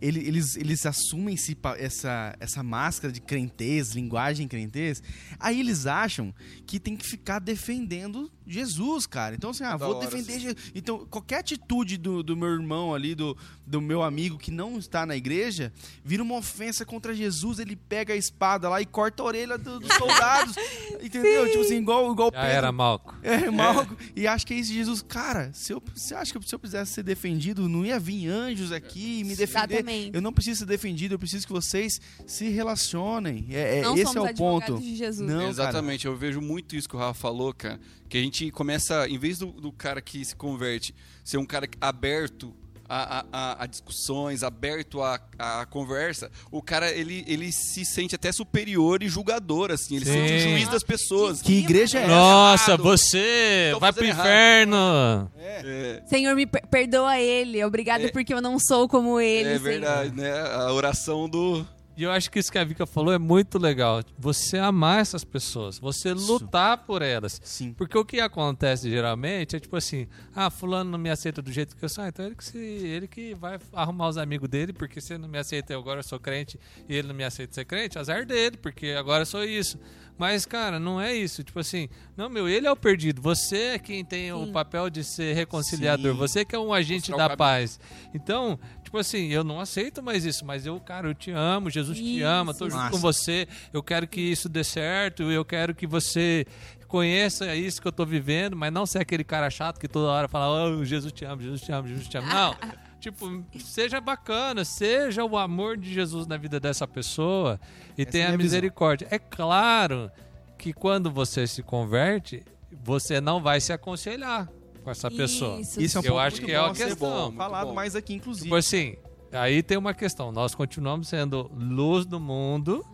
ele- 0.00 0.20
eles, 0.26 0.56
eles 0.56 0.84
assumem 0.86 1.34
esse 1.34 1.56
essa, 1.78 2.34
essa 2.40 2.62
máscara 2.62 3.12
de 3.12 3.20
crentez, 3.20 3.90
linguagem 3.92 4.48
crentez, 4.48 5.02
aí 5.38 5.60
eles 5.60 5.86
acham 5.86 6.34
que 6.66 6.78
tem 6.80 6.96
que 6.96 7.06
ficar 7.06 7.38
defendendo 7.38 8.30
Jesus, 8.46 9.06
cara. 9.06 9.34
Então, 9.36 9.50
assim, 9.50 9.62
ah, 9.62 9.76
vou 9.76 9.96
hora, 9.96 10.06
defender 10.08 10.40
Jesus. 10.40 10.72
Então, 10.74 11.06
qualquer 11.08 11.38
atitude 11.38 11.96
do, 11.96 12.20
do 12.22 12.36
meu 12.36 12.48
irmão 12.48 12.92
ali, 12.92 13.14
do, 13.14 13.36
do 13.64 13.80
meu 13.80 14.02
amigo 14.02 14.36
que 14.38 14.50
não 14.50 14.76
está 14.76 15.06
na 15.06 15.14
igreja, 15.16 15.72
vira 16.04 16.20
uma 16.22 16.36
ofensa 16.36 16.84
contra 16.84 17.14
Jesus, 17.14 17.60
ele 17.60 17.76
pega 17.76 18.12
a 18.12 18.16
espada 18.16 18.68
lá 18.68 18.80
e 18.80 18.86
corta 18.86 19.22
a 19.22 19.26
orelha 19.26 19.56
do- 19.56 19.78
dos 19.78 19.92
soldados. 19.94 20.56
entendeu? 21.00 21.46
Tipo 21.46 21.60
assim, 21.60 21.76
igual, 21.76 22.10
igual 22.12 22.30
Já 22.34 22.42
era 22.44 22.72
Malco. 22.72 23.14
é, 23.22 23.48
Malco. 23.50 23.96
E 24.16 24.26
acho 24.26 24.44
que 24.46 24.54
é 24.54 24.56
isso 24.56 24.70
de 24.70 24.76
Jesus. 24.78 25.02
Cara, 25.02 25.52
se 25.52 25.72
eu, 25.72 25.80
você 25.94 26.14
acha 26.14 26.36
que 26.36 26.48
se 26.48 26.52
eu 26.54 26.58
precisasse 26.58 26.92
ser 26.92 27.02
defendido, 27.04 27.68
não 27.68 27.86
ia 27.86 28.00
vir 28.00 28.26
anjos 28.28 28.72
aqui 28.72 29.22
me 29.22 29.36
defender? 29.36 29.42
Exatamente. 29.74 29.89
Eu 30.12 30.20
não 30.22 30.32
preciso 30.32 30.60
ser 30.60 30.66
defendido, 30.66 31.14
eu 31.14 31.18
preciso 31.18 31.46
que 31.46 31.52
vocês 31.52 32.00
se 32.26 32.48
relacionem. 32.48 33.46
É, 33.50 33.78
é- 33.78 33.82
Não 33.82 33.94
esse 33.94 34.12
somos 34.12 34.28
é 34.30 34.32
o 34.32 34.36
ponto. 34.36 34.78
de 34.78 34.96
Jesus. 34.96 35.28
Não, 35.28 35.38
cara. 35.38 35.50
Exatamente, 35.50 36.06
eu 36.06 36.16
vejo 36.16 36.40
muito 36.40 36.76
isso 36.76 36.88
que 36.88 36.96
o 36.96 36.98
Rafa 36.98 37.14
falou, 37.14 37.52
cara. 37.52 37.80
Que 38.08 38.18
a 38.18 38.20
gente 38.22 38.50
começa, 38.50 39.08
em 39.08 39.18
vez 39.18 39.38
do, 39.38 39.46
do 39.52 39.72
cara 39.72 40.00
que 40.00 40.24
se 40.24 40.34
converte 40.34 40.94
ser 41.24 41.38
um 41.38 41.46
cara 41.46 41.68
aberto 41.80 42.54
a, 42.92 43.24
a- 43.32 43.62
a- 43.62 43.66
discussões, 43.66 44.42
aberto 44.42 45.00
a, 45.02 45.20
a 45.38 45.66
conversa, 45.66 46.30
o 46.50 46.60
cara 46.60 46.90
ele, 46.90 47.24
ele 47.26 47.52
se 47.52 47.84
sente 47.84 48.14
até 48.14 48.32
superior 48.32 49.02
e 49.02 49.08
julgador, 49.08 49.70
assim. 49.70 49.96
Ele 49.96 50.04
se 50.04 50.10
sente 50.12 50.40
juiz 50.40 50.68
das 50.68 50.82
pessoas. 50.82 51.40
Que 51.40 51.58
igreja 51.58 51.98
é 51.98 52.02
essa? 52.02 52.10
Nossa, 52.10 52.70
errado. 52.72 52.82
você 52.82 53.68
Tô 53.72 53.78
vai 53.80 53.92
pro 53.92 54.04
errado. 54.04 54.20
inferno. 54.26 55.30
É, 55.38 56.02
Senhor, 56.08 56.34
me 56.34 56.46
per- 56.46 56.66
perdoa 56.66 57.18
ele. 57.18 57.62
Obrigado 57.64 58.06
É. 58.06 58.10
porque 58.10 58.34
eu 58.34 58.42
não 58.42 58.58
sou 58.58 58.88
como 58.88 59.20
ele. 59.20 59.48
é 59.48 59.52
Senhor. 59.52 59.62
verdade, 59.62 60.16
né? 60.16 60.32
A 60.40 60.72
oração 60.72 61.28
do. 61.28 61.66
E 62.00 62.02
eu 62.02 62.10
acho 62.10 62.30
que 62.30 62.38
isso 62.38 62.50
que 62.50 62.56
a 62.56 62.64
Vika 62.64 62.86
falou 62.86 63.12
é 63.12 63.18
muito 63.18 63.58
legal. 63.58 64.02
Você 64.18 64.56
amar 64.56 65.02
essas 65.02 65.22
pessoas, 65.22 65.78
você 65.78 66.14
lutar 66.14 66.78
por 66.86 67.02
elas. 67.02 67.38
Sim. 67.44 67.74
Porque 67.74 67.98
o 67.98 68.06
que 68.06 68.20
acontece 68.20 68.88
geralmente 68.88 69.54
é 69.54 69.60
tipo 69.60 69.76
assim: 69.76 70.08
ah, 70.34 70.48
fulano 70.48 70.92
não 70.92 70.98
me 70.98 71.10
aceita 71.10 71.42
do 71.42 71.52
jeito 71.52 71.76
que 71.76 71.84
eu 71.84 71.90
sou, 71.90 72.02
ah, 72.02 72.08
então 72.08 72.24
ele 72.24 72.34
que, 72.34 72.42
se, 72.42 72.56
ele 72.56 73.06
que 73.06 73.34
vai 73.34 73.58
arrumar 73.74 74.08
os 74.08 74.16
amigos 74.16 74.48
dele, 74.48 74.72
porque 74.72 74.98
se 74.98 75.12
ele 75.12 75.20
não 75.20 75.28
me 75.28 75.36
aceita, 75.36 75.74
eu 75.74 75.78
agora 75.78 76.02
sou 76.02 76.18
crente 76.18 76.58
e 76.88 76.96
ele 76.96 77.08
não 77.08 77.14
me 77.14 77.22
aceita 77.22 77.52
ser 77.52 77.66
crente, 77.66 77.98
azar 77.98 78.24
dele, 78.24 78.56
porque 78.56 78.92
agora 78.98 79.20
eu 79.20 79.26
sou 79.26 79.44
isso. 79.44 79.78
Mas, 80.20 80.44
cara, 80.44 80.78
não 80.78 81.00
é 81.00 81.16
isso. 81.16 81.42
Tipo 81.42 81.60
assim, 81.60 81.88
não, 82.14 82.28
meu, 82.28 82.46
ele 82.46 82.66
é 82.66 82.70
o 82.70 82.76
perdido. 82.76 83.22
Você 83.22 83.56
é 83.56 83.78
quem 83.78 84.04
tem 84.04 84.30
o 84.34 84.44
Sim. 84.44 84.52
papel 84.52 84.90
de 84.90 85.02
ser 85.02 85.34
reconciliador. 85.34 86.12
Sim. 86.12 86.18
Você 86.18 86.44
que 86.44 86.54
é 86.54 86.58
um 86.58 86.74
agente 86.74 87.10
Mostrar 87.10 87.24
o 87.24 87.28
da 87.30 87.36
paz. 87.38 87.80
Então, 88.12 88.60
tipo 88.84 88.98
assim, 88.98 89.28
eu 89.28 89.42
não 89.42 89.58
aceito 89.58 90.02
mais 90.02 90.26
isso, 90.26 90.44
mas 90.44 90.66
eu, 90.66 90.78
cara, 90.78 91.08
eu 91.08 91.14
te 91.14 91.30
amo, 91.30 91.70
Jesus 91.70 91.96
te 91.96 92.18
Isso. 92.18 92.26
ama, 92.26 92.52
tô 92.52 92.68
junto 92.68 92.82
Massa. 92.82 92.90
com 92.90 92.98
você, 92.98 93.48
eu 93.72 93.82
quero 93.82 94.06
que 94.06 94.20
isso 94.20 94.46
dê 94.46 94.62
certo, 94.62 95.22
eu 95.22 95.42
quero 95.42 95.74
que 95.74 95.86
você 95.86 96.44
conheça 96.86 97.56
isso 97.56 97.80
que 97.80 97.88
eu 97.88 97.92
tô 97.92 98.04
vivendo, 98.04 98.54
mas 98.54 98.70
não 98.70 98.84
ser 98.84 98.98
aquele 98.98 99.24
cara 99.24 99.48
chato 99.48 99.80
que 99.80 99.88
toda 99.88 100.10
hora 100.10 100.28
fala, 100.28 100.68
oh, 100.68 100.84
Jesus 100.84 101.14
te 101.14 101.24
ama, 101.24 101.40
Jesus 101.40 101.62
te 101.62 101.72
ama, 101.72 101.88
Jesus 101.88 102.08
te 102.08 102.18
ama. 102.18 102.28
Não. 102.28 102.56
Tipo, 103.00 103.42
seja 103.58 104.00
bacana, 104.00 104.64
seja 104.64 105.24
o 105.24 105.36
amor 105.38 105.76
de 105.76 105.92
Jesus 105.92 106.26
na 106.26 106.36
vida 106.36 106.60
dessa 106.60 106.86
pessoa 106.86 107.58
e 107.96 108.02
Essa 108.02 108.08
é 108.10 108.12
tenha 108.12 108.24
a 108.26 108.28
a 108.28 108.30
minha 108.32 108.38
visão. 108.38 108.56
misericórdia. 108.58 109.08
É 109.10 109.18
claro 109.18 110.10
que 110.58 110.72
quando 110.72 111.10
você 111.10 111.46
se 111.46 111.62
converte, 111.62 112.42
você 112.84 113.20
não 113.20 113.42
vai 113.42 113.60
se 113.60 113.72
aconselhar 113.72 114.48
com 114.84 114.90
essa 114.90 115.10
pessoa. 115.10 115.60
Isso. 115.60 115.80
Isso 115.80 115.98
é 115.98 116.00
um 116.02 116.04
Eu 116.04 116.18
acho 116.18 116.40
que 116.42 116.52
é 116.52 116.58
bom 116.58 116.64
uma 116.64 116.70
a 116.70 116.74
ser 116.74 116.84
questão. 116.88 117.22
muito 117.24 117.36
falado 117.36 117.66
bom. 117.68 117.74
mais 117.74 117.96
aqui, 117.96 118.14
inclusive. 118.14 118.44
Tipo 118.44 118.56
assim, 118.56 118.96
aí 119.32 119.62
tem 119.62 119.78
uma 119.78 119.94
questão. 119.94 120.30
Nós 120.30 120.54
continuamos 120.54 121.08
sendo 121.08 121.50
luz 121.54 122.04
do 122.04 122.20
mundo, 122.20 122.84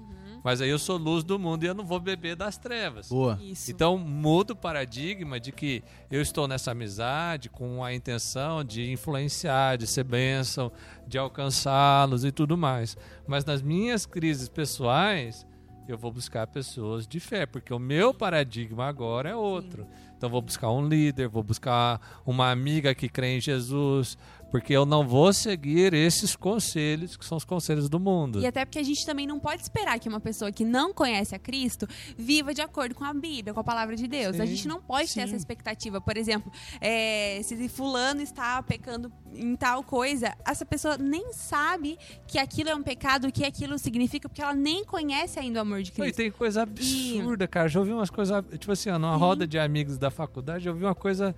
mas 0.46 0.60
aí 0.60 0.70
eu 0.70 0.78
sou 0.78 0.96
luz 0.96 1.24
do 1.24 1.40
mundo 1.40 1.64
e 1.64 1.66
eu 1.66 1.74
não 1.74 1.84
vou 1.84 1.98
beber 1.98 2.36
das 2.36 2.56
trevas. 2.56 3.08
Boa. 3.08 3.36
Isso. 3.42 3.68
Então 3.68 3.98
muda 3.98 4.52
o 4.52 4.56
paradigma 4.56 5.40
de 5.40 5.50
que 5.50 5.82
eu 6.08 6.22
estou 6.22 6.46
nessa 6.46 6.70
amizade 6.70 7.50
com 7.50 7.82
a 7.82 7.92
intenção 7.92 8.62
de 8.62 8.88
influenciar, 8.92 9.76
de 9.76 9.88
ser 9.88 10.04
bênção, 10.04 10.70
de 11.04 11.18
alcançá-los 11.18 12.24
e 12.24 12.30
tudo 12.30 12.56
mais. 12.56 12.96
Mas 13.26 13.44
nas 13.44 13.60
minhas 13.60 14.06
crises 14.06 14.48
pessoais, 14.48 15.44
eu 15.88 15.98
vou 15.98 16.12
buscar 16.12 16.46
pessoas 16.46 17.08
de 17.08 17.18
fé, 17.18 17.44
porque 17.44 17.74
o 17.74 17.78
meu 17.80 18.14
paradigma 18.14 18.86
agora 18.86 19.30
é 19.30 19.34
outro. 19.34 19.84
Então 20.16 20.30
vou 20.30 20.40
buscar 20.42 20.70
um 20.70 20.86
líder, 20.88 21.28
vou 21.28 21.42
buscar 21.42 22.00
uma 22.24 22.50
amiga 22.50 22.94
que 22.94 23.08
crê 23.08 23.36
em 23.36 23.40
Jesus, 23.40 24.16
porque 24.50 24.72
eu 24.72 24.86
não 24.86 25.06
vou 25.06 25.32
seguir 25.32 25.92
esses 25.92 26.34
conselhos 26.34 27.16
que 27.16 27.24
são 27.24 27.36
os 27.36 27.44
conselhos 27.44 27.88
do 27.88 28.00
mundo. 28.00 28.40
E 28.40 28.46
até 28.46 28.64
porque 28.64 28.78
a 28.78 28.82
gente 28.82 29.04
também 29.04 29.26
não 29.26 29.38
pode 29.38 29.60
esperar 29.62 29.98
que 29.98 30.08
uma 30.08 30.20
pessoa 30.20 30.50
que 30.50 30.64
não 30.64 30.94
conhece 30.94 31.34
a 31.34 31.38
Cristo 31.38 31.86
viva 32.16 32.54
de 32.54 32.62
acordo 32.62 32.94
com 32.94 33.04
a 33.04 33.12
Bíblia, 33.12 33.52
com 33.52 33.60
a 33.60 33.64
palavra 33.64 33.94
de 33.96 34.06
Deus. 34.06 34.40
a 34.40 34.46
Sim, 34.46 34.54
gente 34.54 34.68
não 34.68 34.80
pode 34.80 35.08
ter 35.08 35.14
sim. 35.14 35.20
essa 35.20 35.36
expectativa. 35.36 36.00
Por 36.00 36.16
exemplo, 36.16 36.50
é, 36.80 37.40
se 37.42 37.68
fulano 37.68 38.22
está 38.22 38.62
pecando 38.62 39.12
em 39.34 39.54
tal 39.56 39.82
coisa, 39.82 40.34
essa 40.46 40.64
pessoa 40.64 40.96
nem 40.96 41.32
sabe 41.32 41.98
que 42.26 42.38
aquilo 42.38 42.70
é 42.70 42.74
um 42.74 42.82
pecado, 42.82 43.26
o 43.28 43.32
que 43.32 43.44
aquilo 43.44 43.78
significa, 43.78 44.28
porque 44.28 44.40
ela 44.40 44.54
nem 44.54 44.84
conhece 44.84 45.38
ainda 45.38 45.58
o 45.58 45.62
amor 45.62 45.82
de 45.82 45.90
Não, 45.98 46.06
E 46.06 46.08
Cristo. 46.08 46.16
tem 46.16 46.30
coisa 46.30 46.62
absurda, 46.62 47.46
cara. 47.46 47.68
Já 47.68 47.80
ouvi 47.80 47.92
umas 47.92 48.10
coisas. 48.10 48.42
Tipo 48.58 48.72
assim, 48.72 48.88
ó, 48.90 48.98
numa 48.98 49.14
Sim. 49.14 49.18
roda 49.20 49.46
de 49.46 49.58
amigos 49.58 49.98
da 49.98 50.05
faculdade, 50.10 50.66
eu 50.66 50.72
ouvi 50.72 50.84
uma 50.84 50.94
coisa 50.94 51.34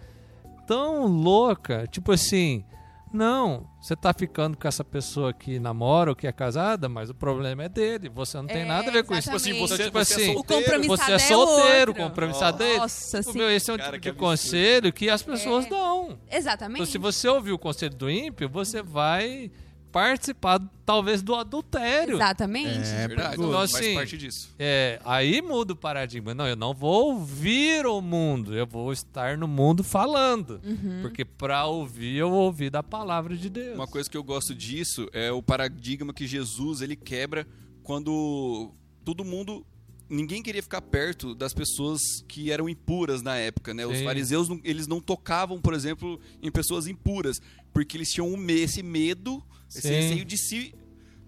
tão 0.66 1.06
louca. 1.06 1.86
Tipo 1.90 2.12
assim, 2.12 2.64
não, 3.12 3.66
você 3.80 3.96
tá 3.96 4.12
ficando 4.12 4.56
com 4.56 4.68
essa 4.68 4.84
pessoa 4.84 5.32
que 5.32 5.58
namora 5.58 6.10
ou 6.10 6.16
que 6.16 6.26
é 6.26 6.32
casada, 6.32 6.88
mas 6.88 7.08
o 7.08 7.14
problema 7.14 7.64
é 7.64 7.68
dele. 7.68 8.08
Você 8.10 8.36
não 8.36 8.46
tem 8.46 8.62
É, 8.62 8.64
nada 8.66 8.88
a 8.88 8.92
ver 8.92 9.02
com 9.04 9.14
isso. 9.14 9.22
Tipo 9.22 9.36
assim, 9.36 9.58
você, 9.58 9.84
tipo 9.84 9.98
é 9.98 10.02
assim, 10.02 10.30
O 10.36 10.44
compromissado 10.44 11.04
você 11.06 11.12
é 11.12 11.18
solteiro, 11.18 11.90
outro. 11.92 11.94
compromissado 12.04 12.58
dele. 12.58 12.78
Nossa, 12.78 13.20
Tipo, 13.22 13.38
meu, 13.38 13.50
esse 13.50 13.70
é 13.70 13.74
um 13.74 13.78
Cara, 13.78 13.98
tipo 13.98 14.12
de 14.14 14.18
conselho 14.20 14.92
que 14.92 15.08
as 15.08 15.22
pessoas 15.22 15.64
É. 15.64 15.68
dão. 15.70 16.18
Exatamente. 16.30 16.80
Então, 16.82 16.86
se 16.92 16.98
você 16.98 17.26
ouvir 17.28 17.52
o 17.52 17.58
conselho 17.58 17.94
do 17.94 18.10
ímpio, 18.10 18.48
você 18.48 18.82
vai 18.82 19.50
participar, 19.92 20.60
talvez, 20.84 21.22
do 21.22 21.34
adultério. 21.34 22.16
Exatamente. 22.16 22.88
É, 22.88 23.08
Verdade, 23.08 23.34
Então, 23.34 23.52
faz 23.52 23.74
assim, 23.74 23.94
parte 23.94 24.16
disso. 24.16 24.54
É, 24.58 25.00
aí 25.04 25.40
muda 25.42 25.72
o 25.72 25.76
paradigma. 25.76 26.34
Não, 26.34 26.46
eu 26.46 26.56
não 26.56 26.74
vou 26.74 27.12
ouvir 27.14 27.86
o 27.86 28.00
mundo, 28.00 28.54
eu 28.54 28.66
vou 28.66 28.92
estar 28.92 29.36
no 29.36 29.48
mundo 29.48 29.82
falando. 29.82 30.60
Uhum. 30.64 31.00
Porque 31.02 31.24
pra 31.24 31.66
ouvir, 31.66 32.16
eu 32.16 32.30
ouvi 32.30 32.70
da 32.70 32.82
palavra 32.82 33.36
de 33.36 33.48
Deus. 33.48 33.74
Uma 33.74 33.86
coisa 33.86 34.08
que 34.08 34.16
eu 34.16 34.22
gosto 34.22 34.54
disso 34.54 35.08
é 35.12 35.32
o 35.32 35.42
paradigma 35.42 36.12
que 36.12 36.26
Jesus 36.26 36.80
ele 36.80 36.96
quebra 36.96 37.46
quando 37.82 38.72
todo 39.04 39.24
mundo 39.24 39.64
ninguém 40.08 40.42
queria 40.42 40.62
ficar 40.62 40.80
perto 40.82 41.34
das 41.34 41.52
pessoas 41.52 42.00
que 42.26 42.50
eram 42.50 42.68
impuras 42.68 43.22
na 43.22 43.36
época, 43.36 43.74
né? 43.74 43.86
Os 43.86 43.98
Sim. 43.98 44.04
fariseus 44.04 44.48
não- 44.48 44.60
eles 44.64 44.86
não 44.86 45.00
tocavam, 45.00 45.60
por 45.60 45.74
exemplo, 45.74 46.18
em 46.42 46.50
pessoas 46.50 46.86
impuras, 46.86 47.40
porque 47.72 47.96
eles 47.96 48.10
tinham 48.10 48.28
um 48.32 48.50
esse 48.50 48.82
medo, 48.82 49.42
esse 49.70 49.82
Sim. 49.82 49.88
receio 49.94 50.24
de 50.24 50.36
se 50.38 50.74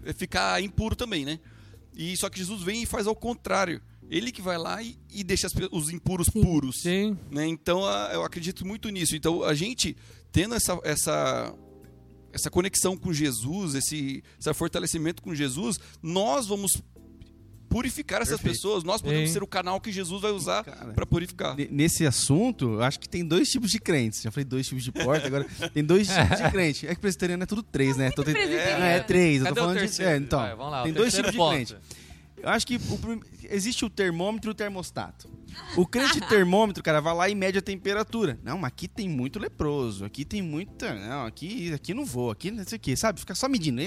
eh, 0.05 0.13
ficar 0.15 0.63
impuro 0.63 0.97
também, 0.97 1.25
né? 1.27 1.39
E 1.95 2.17
só 2.17 2.31
que 2.31 2.39
Jesus 2.39 2.63
vem 2.63 2.83
e 2.83 2.87
faz 2.87 3.07
ao 3.07 3.15
contrário. 3.15 3.83
Ele 4.09 4.33
que 4.33 4.41
vai 4.43 4.57
lá 4.59 4.83
e, 4.83 4.99
e 5.13 5.23
deixa 5.23 5.47
as 5.47 5.53
os 5.71 5.91
impuros 5.91 6.27
Sim. 6.33 6.41
puros 6.43 6.81
Sim, 6.83 7.19
né? 7.31 7.47
Então 7.47 7.85
a- 7.85 8.11
eu 8.13 8.25
acredito 8.25 8.67
muito 8.67 8.89
nisso. 8.89 9.15
Então 9.15 9.43
a 9.45 9.55
gente 9.55 9.97
tendo 10.33 10.55
essa, 10.55 10.79
essa, 10.83 11.55
essa 12.33 12.51
conexão 12.51 12.97
com 12.97 13.13
Jesus, 13.13 13.75
esse, 13.75 14.23
esse 14.39 14.55
fortalecimento 14.55 15.23
com 15.23 15.35
Jesus, 15.35 15.79
nós 16.03 16.47
vamos 16.47 16.73
purificar 17.71 18.21
essas 18.21 18.35
Perfeito. 18.41 18.57
pessoas. 18.57 18.85
Nós 18.85 19.01
podemos 19.01 19.29
Sim. 19.29 19.33
ser 19.35 19.43
o 19.43 19.47
canal 19.47 19.81
que 19.81 19.91
Jesus 19.91 20.21
vai 20.21 20.33
usar 20.33 20.63
Cara, 20.65 20.93
para 20.93 21.07
purificar. 21.07 21.57
Ne- 21.57 21.69
Nesse 21.71 22.05
assunto, 22.05 22.75
eu 22.75 22.83
acho 22.83 23.01
que 23.01 23.09
tem 23.09 23.25
dois 23.25 23.49
tipos 23.49 23.71
de 23.71 23.79
crentes. 23.79 24.21
Já 24.21 24.31
falei 24.31 24.45
dois 24.45 24.67
tipos 24.69 24.85
de 24.85 24.93
porta, 24.93 25.27
agora 25.27 25.47
tem 25.73 25.83
dois 25.83 26.09
tipos 26.09 26.37
de 26.39 26.51
crente. 26.51 26.87
É 26.87 26.95
que 26.95 27.01
presbiteriano 27.01 27.43
é 27.45 27.47
tudo 27.47 27.63
três, 27.63 27.97
né? 27.97 28.11
Tô 28.11 28.23
tentando-. 28.23 28.51
Não, 28.51 28.85
é 28.85 29.01
três. 29.01 29.41
Eu 29.43 29.49
tô 29.49 29.55
falando 29.55 29.87
de. 29.87 30.03
É, 30.03 30.17
então, 30.17 30.41
Vai, 30.41 30.55
vamos 30.55 30.73
lá, 30.73 30.83
tem 30.83 30.93
dois 30.93 31.15
tipos 31.15 31.31
de 31.31 31.37
ponto. 31.39 31.55
crente. 31.55 31.77
Eu 32.43 32.49
acho 32.49 32.67
que 32.67 32.77
o 32.77 32.97
prim- 32.99 33.21
existe 33.51 33.85
o 33.85 33.91
termômetro 33.91 34.51
e 34.51 34.53
o 34.53 34.55
termostato. 34.55 35.29
O 35.77 35.87
crente 35.87 36.19
termômetro, 36.27 36.83
cara, 36.83 36.99
vai 36.99 37.15
lá 37.15 37.29
e 37.29 37.35
mede 37.35 37.59
a 37.59 37.63
temperatura. 37.63 38.39
Não, 38.43 38.57
mas 38.57 38.69
aqui 38.69 38.89
tem 38.89 39.09
muito 39.11 39.39
leproso, 39.39 40.07
aqui 40.07 40.25
tem 40.25 40.41
muita. 40.41 40.95
Não, 40.95 41.27
aqui, 41.27 41.71
aqui 41.75 41.93
não 41.93 42.05
vou, 42.05 42.31
aqui 42.31 42.51
não 42.51 42.65
sei 42.65 42.77
o 42.77 42.81
quê, 42.81 42.97
sabe? 42.97 43.21
Fica 43.21 43.35
só 43.35 43.47
medindo. 43.49 43.81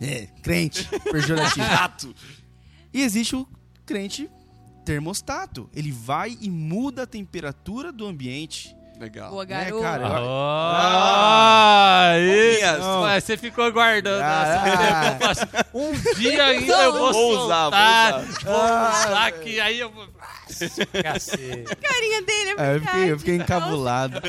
É, 0.00 0.26
crente, 0.42 0.88
pejorativo. 1.12 1.64
Rato. 1.66 2.14
E 2.92 3.02
existe 3.02 3.34
o 3.36 3.46
crente 3.86 4.28
termostato. 4.84 5.68
Ele 5.74 5.90
vai 5.92 6.36
e 6.40 6.50
muda 6.50 7.02
a 7.02 7.06
temperatura 7.06 7.92
do 7.92 8.06
ambiente. 8.06 8.76
Legal. 9.00 9.30
Boa, 9.30 9.42
É, 9.42 9.46
garoto. 9.46 9.82
cara, 9.82 10.02
eu- 10.18 10.28
Ah, 10.30 12.10
aí. 12.12 12.54
Minhas. 12.56 12.78
Mas 13.02 13.24
você 13.24 13.36
ficou 13.36 13.72
guardando 13.72 14.22
Ah. 14.22 15.16
essa 15.30 15.46
tempo. 15.46 15.68
Um 15.78 15.92
dia 16.16 16.44
ainda 16.46 16.72
eu 16.82 16.92
vou 16.92 17.12
Vou 17.12 17.44
usar, 17.44 17.62
soltar. 17.62 18.12
vou 18.22 18.52
Vou 18.52 18.62
usar 18.62 19.26
aqui, 19.26 19.60
aí 19.60 19.80
eu 19.80 19.90
vou... 19.90 20.06
Cacete. 21.02 21.64
A 21.70 21.76
carinha 21.76 22.22
dele 22.22 22.50
é 22.50 22.54
É, 22.58 22.76
eu, 22.76 22.80
fiquei, 22.80 23.12
eu 23.12 23.18
fiquei 23.18 23.36
encabulado. 23.36 24.20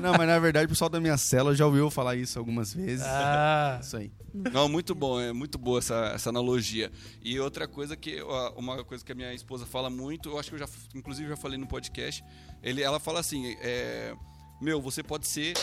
Não, 0.00 0.12
mas 0.16 0.26
na 0.26 0.38
verdade 0.38 0.66
o 0.66 0.68
pessoal 0.68 0.88
da 0.90 1.00
minha 1.00 1.16
cela 1.16 1.54
já 1.54 1.66
ouviu 1.66 1.90
falar 1.90 2.16
isso 2.16 2.38
algumas 2.38 2.72
vezes. 2.74 3.04
Ah, 3.04 3.78
Isso 3.82 3.96
aí. 3.96 4.12
Não, 4.52 4.68
muito 4.68 4.94
bom, 4.94 5.20
é 5.20 5.32
muito 5.32 5.58
boa 5.58 5.78
essa, 5.80 6.12
essa 6.14 6.30
analogia. 6.30 6.90
E 7.22 7.38
outra 7.40 7.66
coisa 7.66 7.96
que, 7.96 8.22
uma 8.56 8.84
coisa 8.84 9.04
que 9.04 9.10
a 9.10 9.14
minha 9.14 9.34
esposa 9.34 9.66
fala 9.66 9.90
muito, 9.90 10.30
eu 10.30 10.38
acho 10.38 10.50
que 10.50 10.54
eu 10.54 10.58
já, 10.60 10.68
inclusive 10.94 11.28
já 11.28 11.36
falei 11.36 11.58
no 11.58 11.66
podcast, 11.66 12.24
ele, 12.62 12.82
ela 12.82 13.00
fala 13.00 13.18
assim, 13.20 13.56
é, 13.60 14.14
meu, 14.60 14.80
você 14.80 15.02
pode 15.02 15.26
ser... 15.26 15.54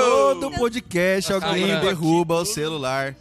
Todo 0.00 0.50
podcast 0.52 1.32
alguém 1.32 1.68
Calma. 1.68 1.80
derruba 1.80 2.34
o 2.36 2.44
celular. 2.44 3.14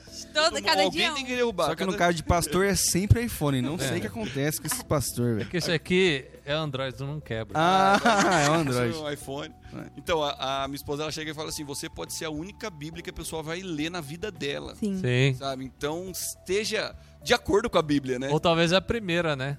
Todo, 0.43 0.61
cada 0.61 0.83
Alguém 0.83 0.99
dia 1.01 1.11
um. 1.11 1.15
tem 1.15 1.25
que 1.25 1.35
derrubar. 1.35 1.65
Só 1.67 1.75
que 1.75 1.83
no 1.85 1.91
cada- 1.93 2.05
caso 2.05 2.17
de 2.17 2.23
pastor 2.23 2.65
é 2.65 2.75
sempre 2.75 3.23
iPhone. 3.23 3.61
Não 3.61 3.77
sei 3.77 3.97
o 3.97 4.01
que 4.01 4.07
acontece 4.07 4.59
com 4.61 4.67
esses 4.67 4.83
pastores, 4.83 5.33
velho. 5.35 5.45
porque 5.45 5.57
isso 5.57 5.71
aqui 5.71 6.25
é 6.45 6.53
Android, 6.53 6.99
não 7.01 7.19
quebra. 7.19 7.53
Ah, 7.55 7.99
é 8.45 8.49
um 8.49 8.53
Android. 8.55 8.93
Seu 8.93 9.11
iPhone. 9.11 9.53
Então, 9.97 10.23
a, 10.23 10.63
a 10.63 10.67
minha 10.67 10.75
esposa 10.77 11.03
ela 11.03 11.11
chega 11.11 11.31
e 11.31 11.33
fala 11.33 11.49
assim: 11.49 11.63
você 11.63 11.89
pode 11.89 12.13
ser 12.13 12.25
a 12.25 12.29
única 12.29 12.69
Bíblia 12.69 13.03
que 13.03 13.09
a 13.09 13.13
pessoa 13.13 13.41
vai 13.43 13.61
ler 13.61 13.89
na 13.91 13.99
vida 14.01 14.31
dela. 14.31 14.75
Sim. 14.75 14.99
Sim. 14.99 15.35
Sabe? 15.37 15.65
Então, 15.65 16.09
esteja 16.11 16.95
de 17.23 17.33
acordo 17.33 17.69
com 17.69 17.77
a 17.77 17.81
Bíblia, 17.81 18.17
né? 18.19 18.29
Ou 18.31 18.39
talvez 18.39 18.71
a 18.73 18.79
primeira, 18.79 19.35
né? 19.35 19.57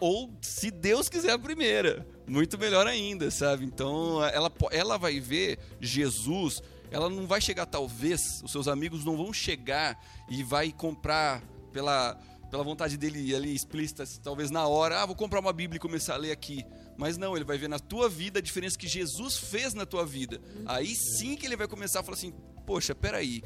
Ou, 0.00 0.32
se 0.40 0.70
Deus 0.70 1.08
quiser, 1.08 1.32
a 1.32 1.38
primeira. 1.38 2.04
Muito 2.26 2.58
melhor 2.58 2.86
ainda, 2.86 3.30
sabe? 3.30 3.64
Então, 3.64 4.24
ela, 4.24 4.50
ela 4.72 4.96
vai 4.98 5.20
ver 5.20 5.58
Jesus, 5.80 6.62
ela 6.90 7.08
não 7.08 7.26
vai 7.26 7.40
chegar, 7.40 7.66
talvez, 7.66 8.42
os 8.42 8.50
seus 8.50 8.66
amigos 8.66 9.04
não 9.04 9.16
vão 9.16 9.32
chegar 9.32 9.98
e 10.28 10.42
vai 10.42 10.72
comprar 10.72 11.42
pela, 11.72 12.18
pela 12.50 12.64
vontade 12.64 12.96
dele 12.96 13.34
ali 13.34 13.54
explícita, 13.54 14.04
talvez 14.22 14.50
na 14.50 14.66
hora, 14.66 15.02
ah, 15.02 15.06
vou 15.06 15.14
comprar 15.14 15.40
uma 15.40 15.52
Bíblia 15.52 15.76
e 15.76 15.80
começar 15.80 16.14
a 16.14 16.18
ler 16.18 16.32
aqui. 16.32 16.64
Mas 16.96 17.16
não, 17.16 17.34
ele 17.34 17.44
vai 17.44 17.56
ver 17.56 17.68
na 17.68 17.78
tua 17.78 18.08
vida 18.08 18.40
a 18.40 18.42
diferença 18.42 18.76
que 18.76 18.88
Jesus 18.88 19.38
fez 19.38 19.72
na 19.72 19.86
tua 19.86 20.04
vida. 20.04 20.40
Aí 20.66 20.94
sim 20.94 21.36
que 21.36 21.46
ele 21.46 21.56
vai 21.56 21.66
começar 21.66 22.00
a 22.00 22.02
falar 22.02 22.16
assim: 22.16 22.34
poxa, 22.66 22.94
peraí. 22.94 23.42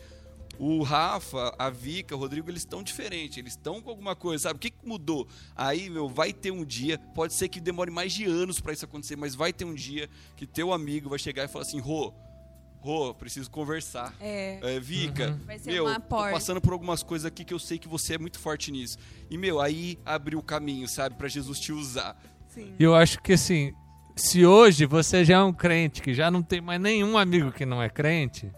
O 0.57 0.83
Rafa, 0.85 1.53
a 1.59 1.69
Vika, 1.69 2.15
o 2.15 2.19
Rodrigo, 2.19 2.49
eles 2.49 2.63
estão 2.63 2.81
diferentes, 2.81 3.39
eles 3.39 3.55
estão 3.55 3.83
com 3.83 3.91
alguma 3.91 4.15
coisa, 4.15 4.45
sabe? 4.45 4.57
O 4.57 4.61
que, 4.61 4.71
que 4.71 4.87
mudou? 4.87 5.27
Aí, 5.57 5.91
meu, 5.91 6.09
vai 6.09 6.33
ter 6.33 6.53
um 6.53 6.65
dia, 6.65 6.97
pode 7.13 7.35
ser 7.35 7.49
que 7.49 7.61
demore 7.61 7.91
mais 7.91 8.13
de 8.13 8.25
anos 8.25 8.61
pra 8.61 8.73
isso 8.73 8.85
acontecer, 8.85 9.17
mas 9.17 9.35
vai 9.35 9.53
ter 9.53 9.65
um 9.65 9.75
dia 9.75 10.09
que 10.37 10.47
teu 10.47 10.73
amigo 10.73 11.09
vai 11.09 11.19
chegar 11.19 11.45
e 11.45 11.49
falar 11.49 11.65
assim: 11.65 11.81
Rô, 11.81 12.15
Rô, 12.85 13.15
preciso 13.15 13.51
conversar. 13.51 14.15
É. 14.21 14.59
É, 14.77 14.79
Vika, 14.79 15.41
Vai 15.47 15.59
ser 15.59 15.73
meu, 15.73 15.85
uma 15.87 15.99
tô 15.99 16.07
porta. 16.07 16.33
passando 16.35 16.61
por 16.61 16.75
algumas 16.75 17.03
coisas 17.03 17.25
aqui 17.25 17.43
que 17.43 17.55
eu 17.55 17.59
sei 17.59 17.79
que 17.79 17.89
você 17.89 18.17
é 18.17 18.19
muito 18.19 18.39
forte 18.39 18.71
nisso. 18.71 18.99
E, 19.31 19.39
meu, 19.39 19.59
aí 19.59 19.99
abriu 20.05 20.39
o 20.39 20.43
caminho, 20.43 20.87
sabe, 20.87 21.15
pra 21.17 21.27
Jesus 21.27 21.59
te 21.59 21.73
usar. 21.73 22.15
Sim. 22.49 22.75
E 22.79 22.83
eu 22.85 22.95
acho 22.95 23.23
que 23.23 23.33
assim, 23.33 23.73
se 24.15 24.45
hoje 24.45 24.85
você 24.85 25.25
já 25.25 25.37
é 25.39 25.43
um 25.43 25.53
crente, 25.53 26.03
que 26.03 26.13
já 26.13 26.31
não 26.31 26.43
tem 26.43 26.61
mais 26.61 26.79
nenhum 26.79 27.17
amigo 27.17 27.51
que 27.51 27.65
não 27.65 27.83
é 27.83 27.89
crente, 27.89 28.53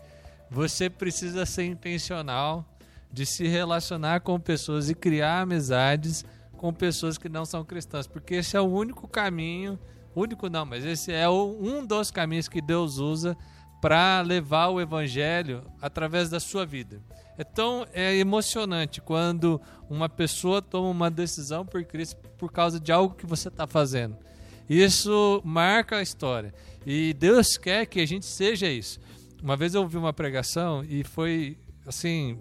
você 0.51 0.91
precisa 0.91 1.47
ser 1.47 1.65
intencional 1.67 2.65
de 3.13 3.25
se 3.25 3.47
relacionar 3.47 4.21
com 4.23 4.41
pessoas 4.41 4.91
e 4.91 4.95
criar 4.97 5.43
amizades 5.43 6.25
com 6.57 6.73
pessoas 6.73 7.17
que 7.17 7.29
não 7.29 7.45
são 7.45 7.65
cristãs, 7.65 8.09
porque 8.09 8.35
esse 8.35 8.57
é 8.57 8.61
o 8.61 8.65
único 8.65 9.07
caminho, 9.07 9.79
único 10.17 10.49
não, 10.51 10.67
mas 10.67 10.85
esse 10.85 11.13
é 11.13 11.29
o- 11.29 11.57
um 11.63 11.87
dos 11.87 12.11
caminhos 12.11 12.49
que 12.49 12.61
Deus 12.61 12.99
usa 12.99 13.37
para 13.81 14.21
levar 14.23 14.69
o 14.69 14.81
evangelho 14.81 15.63
através 15.81 16.29
da 16.29 16.41
sua 16.41 16.65
vida. 16.65 17.01
É 17.39 17.45
tão 17.45 17.87
é 17.93 18.17
emocionante 18.17 19.01
quando 19.01 19.61
uma 19.89 20.09
pessoa 20.09 20.63
toma 20.63 20.89
uma 20.89 21.11
decisão 21.11 21.65
por 21.67 21.85
Cristo 21.85 22.17
por 22.39 22.51
causa 22.51 22.81
de 22.81 22.91
algo 22.91 23.15
que 23.15 23.27
você 23.27 23.49
está 23.49 23.67
fazendo. 23.67 24.17
Isso 24.69 25.41
marca 25.45 25.97
a 25.97 26.03
história. 26.03 26.53
E 26.85 27.15
Deus 27.15 27.57
quer 27.57 27.87
que 27.87 28.01
a 28.01 28.07
gente 28.07 28.27
seja 28.27 28.69
isso. 28.69 28.99
Uma 29.43 29.57
vez 29.57 29.75
eu 29.75 29.83
ouvi 29.83 29.97
uma 29.97 30.13
pregação 30.13 30.83
e 30.83 31.05
foi 31.05 31.59
assim, 31.87 32.39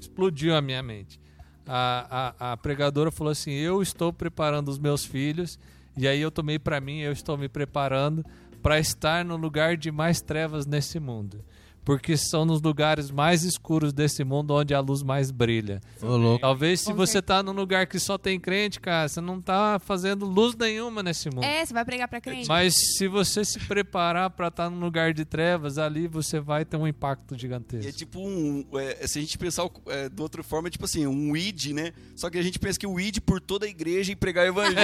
explodiu 0.00 0.56
a 0.56 0.62
minha 0.62 0.82
mente. 0.82 1.20
A, 1.66 2.34
a, 2.38 2.52
a 2.52 2.56
pregadora 2.56 3.10
falou 3.10 3.30
assim: 3.30 3.50
Eu 3.52 3.82
estou 3.82 4.12
preparando 4.12 4.68
os 4.68 4.78
meus 4.78 5.04
filhos, 5.04 5.58
e 5.96 6.08
aí 6.08 6.20
eu 6.20 6.30
tomei 6.30 6.58
para 6.58 6.80
mim, 6.80 6.98
eu 6.98 7.12
estou 7.12 7.36
me 7.36 7.48
preparando 7.48 8.24
para 8.62 8.78
estar 8.78 9.24
no 9.24 9.36
lugar 9.36 9.76
de 9.76 9.90
mais 9.90 10.20
trevas 10.20 10.64
nesse 10.64 11.00
mundo. 11.00 11.44
Porque 11.84 12.16
são 12.16 12.44
nos 12.44 12.62
lugares 12.62 13.10
mais 13.10 13.42
escuros 13.42 13.92
desse 13.92 14.22
mundo 14.22 14.54
onde 14.54 14.72
a 14.72 14.78
luz 14.78 15.02
mais 15.02 15.32
brilha. 15.32 15.80
Louco. 16.00 16.40
Talvez 16.40 16.80
se 16.80 16.92
você 16.92 17.20
tá 17.20 17.42
num 17.42 17.50
lugar 17.52 17.86
que 17.88 17.98
só 17.98 18.16
tem 18.16 18.38
crente, 18.38 18.78
cara, 18.80 19.08
você 19.08 19.20
não 19.20 19.40
tá 19.40 19.80
fazendo 19.84 20.24
luz 20.24 20.54
nenhuma 20.54 21.02
nesse 21.02 21.28
mundo. 21.28 21.42
É, 21.44 21.64
você 21.66 21.74
vai 21.74 21.84
pregar 21.84 22.06
pra 22.06 22.20
crente? 22.20 22.46
Mas 22.46 22.74
se 22.96 23.08
você 23.08 23.44
se 23.44 23.58
preparar 23.58 24.30
para 24.30 24.46
estar 24.46 24.70
num 24.70 24.78
lugar 24.78 25.12
de 25.12 25.24
trevas, 25.24 25.76
ali 25.76 26.06
você 26.06 26.38
vai 26.38 26.64
ter 26.64 26.76
um 26.76 26.86
impacto 26.86 27.32
E 27.32 27.36
é 27.36 27.38
gigantesco. 27.40 27.92
tipo 27.92 28.20
um. 28.20 28.64
é, 28.74 29.04
se 29.06 29.18
a 29.18 29.22
gente 29.22 29.36
pensar 29.36 29.68
é, 29.88 30.08
de 30.08 30.22
outra 30.22 30.42
forma, 30.44 30.68
é 30.68 30.70
tipo 30.70 30.84
assim, 30.84 31.04
um 31.06 31.36
id, 31.36 31.72
né? 31.72 31.92
Só 32.14 32.30
que 32.30 32.38
a 32.38 32.42
gente 32.42 32.60
pensa 32.60 32.78
que 32.78 32.86
o 32.86 33.00
id 33.00 33.18
por 33.20 33.40
toda 33.40 33.66
a 33.66 33.68
igreja 33.68 34.12
e 34.12 34.16
pregar 34.16 34.44
o 34.44 34.48
evangelho. 34.48 34.78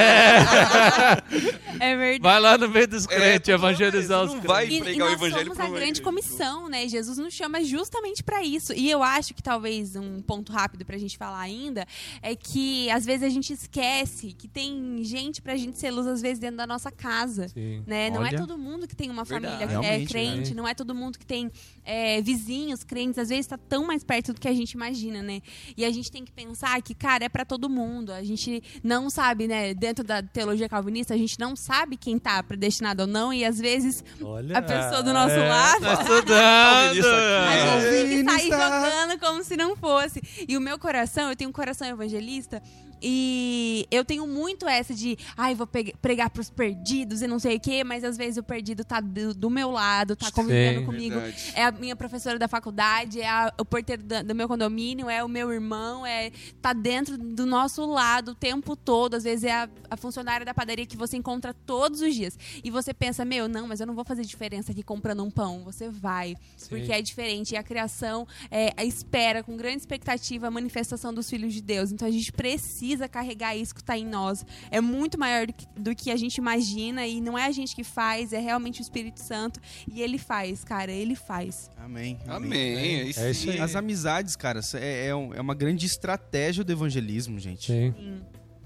É 1.80 1.96
verdade. 1.96 2.22
Vai 2.22 2.40
lá 2.40 2.58
no 2.58 2.68
meio 2.68 2.88
dos 2.88 3.04
É, 3.04 3.08
crentes, 3.08 3.48
não- 3.48 3.54
evangelizar 3.54 4.24
os 4.24 4.34
não 4.34 4.40
vai 4.42 4.66
crentes. 4.66 4.78
E, 4.78 4.80
e 4.80 4.84
pregar 4.84 5.06
o 5.06 5.10
nós 5.12 5.20
evangelho 5.22 5.54
somos 5.54 5.60
a 5.60 5.68
grande 5.68 5.84
igreja. 6.00 6.02
comissão, 6.02 6.68
né? 6.68 6.87
Jesus 6.88 7.18
nos 7.18 7.34
chama 7.34 7.62
justamente 7.62 8.22
pra 8.22 8.42
isso. 8.42 8.72
E 8.72 8.90
eu 8.90 9.02
acho 9.02 9.34
que 9.34 9.42
talvez 9.42 9.96
um 9.96 10.20
ponto 10.20 10.52
rápido 10.52 10.84
pra 10.84 10.98
gente 10.98 11.16
falar 11.16 11.40
ainda 11.40 11.86
é 12.22 12.34
que 12.34 12.90
às 12.90 13.04
vezes 13.04 13.22
a 13.22 13.28
gente 13.28 13.52
esquece 13.52 14.32
que 14.32 14.48
tem 14.48 15.02
gente 15.04 15.40
pra 15.42 15.56
gente 15.56 15.78
ser 15.78 15.90
luz 15.90 16.06
às 16.06 16.20
vezes 16.20 16.38
dentro 16.38 16.56
da 16.56 16.66
nossa 16.66 16.90
casa. 16.90 17.48
Sim. 17.48 17.82
Né? 17.86 18.10
Não 18.10 18.24
é 18.24 18.32
todo 18.32 18.56
mundo 18.58 18.86
que 18.86 18.96
tem 18.96 19.10
uma 19.10 19.24
Verdade. 19.24 19.46
família 19.46 19.66
que 19.66 19.72
é 19.72 19.80
Realmente, 19.80 20.08
crente, 20.08 20.50
né? 20.50 20.56
não 20.56 20.68
é 20.68 20.74
todo 20.74 20.94
mundo 20.94 21.18
que 21.18 21.26
tem 21.26 21.50
é, 21.84 22.20
vizinhos 22.20 22.84
crentes, 22.84 23.18
às 23.18 23.28
vezes 23.28 23.46
está 23.46 23.56
tão 23.56 23.86
mais 23.86 24.04
perto 24.04 24.32
do 24.32 24.40
que 24.40 24.48
a 24.48 24.52
gente 24.52 24.72
imagina, 24.72 25.22
né? 25.22 25.40
E 25.76 25.84
a 25.84 25.90
gente 25.90 26.10
tem 26.10 26.24
que 26.24 26.32
pensar 26.32 26.80
que, 26.82 26.94
cara, 26.94 27.24
é 27.24 27.28
pra 27.28 27.44
todo 27.44 27.68
mundo. 27.68 28.12
A 28.12 28.22
gente 28.22 28.62
não 28.82 29.08
sabe, 29.08 29.46
né? 29.46 29.74
Dentro 29.74 30.04
da 30.04 30.22
teologia 30.22 30.68
calvinista, 30.68 31.14
a 31.14 31.16
gente 31.16 31.38
não 31.38 31.56
sabe 31.56 31.96
quem 31.96 32.18
tá 32.18 32.42
predestinado 32.42 33.02
ou 33.02 33.06
não, 33.06 33.32
e 33.32 33.44
às 33.44 33.58
vezes 33.58 34.04
Olha, 34.20 34.58
a 34.58 34.62
pessoa 34.62 35.02
do 35.02 35.12
nosso 35.12 35.34
é, 35.34 35.48
lado. 35.48 35.80
Tá 35.80 35.92
estudando. 35.94 36.77
Calvinista 36.84 37.08
A 37.48 37.80
gente 37.80 38.24
tem 38.24 38.24
que 38.24 38.30
sair 38.30 38.50
jogando 38.50 39.18
como 39.18 39.44
se 39.44 39.56
não 39.56 39.76
fosse. 39.76 40.22
E 40.48 40.56
o 40.56 40.60
meu 40.60 40.78
coração, 40.78 41.30
eu 41.30 41.36
tenho 41.36 41.50
um 41.50 41.52
coração 41.52 41.86
evangelista. 41.86 42.62
E 43.02 43.86
eu 43.90 44.04
tenho 44.04 44.26
muito 44.26 44.66
essa 44.66 44.94
de, 44.94 45.16
ai, 45.36 45.54
vou 45.54 45.66
pregar 46.00 46.30
pros 46.30 46.50
perdidos 46.50 47.22
e 47.22 47.26
não 47.26 47.38
sei 47.38 47.56
o 47.56 47.60
quê, 47.60 47.84
mas 47.84 48.04
às 48.04 48.16
vezes 48.16 48.36
o 48.38 48.42
perdido 48.42 48.84
tá 48.84 49.00
do, 49.00 49.34
do 49.34 49.50
meu 49.50 49.70
lado, 49.70 50.16
tá 50.16 50.30
convivendo 50.30 50.80
Sim. 50.80 50.86
comigo. 50.86 51.20
Verdade. 51.20 51.52
É 51.54 51.64
a 51.64 51.72
minha 51.72 51.94
professora 51.96 52.38
da 52.38 52.48
faculdade, 52.48 53.20
é 53.20 53.28
a- 53.28 53.52
o 53.58 53.64
porteiro 53.64 54.02
da- 54.02 54.22
do, 54.22 54.34
meu 54.34 54.48
condomínio, 54.48 55.08
é 55.08 55.22
o 55.22 55.28
meu 55.28 55.52
irmão, 55.52 56.04
é 56.06 56.30
tá 56.60 56.72
dentro 56.72 57.16
do 57.16 57.46
nosso 57.46 57.84
lado 57.86 58.32
o 58.32 58.34
tempo 58.34 58.74
todo. 58.76 59.14
Às 59.14 59.24
vezes 59.24 59.44
é 59.44 59.52
a, 59.52 59.68
a 59.90 59.96
funcionária 59.96 60.44
da 60.44 60.52
padaria 60.54 60.86
que 60.86 60.96
você 60.96 61.16
encontra 61.16 61.52
todos 61.54 62.00
os 62.00 62.14
dias. 62.14 62.38
E 62.64 62.70
você 62.70 62.92
pensa, 62.92 63.24
meu, 63.24 63.48
não, 63.48 63.66
mas 63.68 63.80
eu 63.80 63.86
não 63.86 63.94
vou 63.94 64.04
fazer 64.04 64.22
diferença 64.24 64.72
aqui 64.72 64.82
comprando 64.82 65.22
um 65.24 65.30
pão. 65.30 65.62
Você 65.64 65.88
vai, 65.88 66.34
porque 66.68 66.92
é 66.92 67.00
diferente. 67.02 67.52
E 67.52 67.56
a 67.56 67.62
criação 67.62 68.26
é, 68.50 68.72
a 68.76 68.84
espera 68.84 69.42
com 69.42 69.56
grande 69.56 69.78
expectativa 69.78 70.46
a 70.46 70.50
manifestação 70.50 71.12
dos 71.12 71.28
filhos 71.28 71.52
de 71.54 71.60
Deus. 71.62 71.92
Então 71.92 72.06
a 72.08 72.10
gente 72.10 72.32
precisa 72.32 72.87
carregar 73.08 73.54
isso 73.56 73.74
que 73.74 73.80
está 73.80 73.98
em 73.98 74.06
nós. 74.06 74.46
É 74.70 74.80
muito 74.80 75.18
maior 75.18 75.46
do 75.46 75.52
que, 75.52 75.66
do 75.76 75.94
que 75.94 76.10
a 76.10 76.16
gente 76.16 76.36
imagina 76.36 77.06
e 77.06 77.20
não 77.20 77.36
é 77.36 77.46
a 77.46 77.50
gente 77.50 77.74
que 77.74 77.84
faz, 77.84 78.32
é 78.32 78.38
realmente 78.38 78.80
o 78.80 78.82
Espírito 78.82 79.20
Santo. 79.20 79.60
E 79.92 80.00
ele 80.00 80.16
faz, 80.16 80.64
cara, 80.64 80.90
ele 80.92 81.14
faz. 81.14 81.70
Amém. 81.76 82.18
Amém. 82.26 82.76
É 82.76 83.02
isso, 83.04 83.20
É 83.20 83.30
isso 83.30 83.50
aí. 83.50 83.60
As 83.60 83.74
amizades, 83.76 84.36
cara, 84.36 84.60
é, 84.74 85.08
é 85.08 85.14
um- 85.14 85.34
é 85.34 85.40
uma 85.40 85.54
grande 85.54 85.84
estratégia 85.86 86.64
do 86.64 86.72
evangelismo, 86.72 87.38
gente. 87.38 87.66
Sim. 87.66 87.92
Sim. 87.96 88.20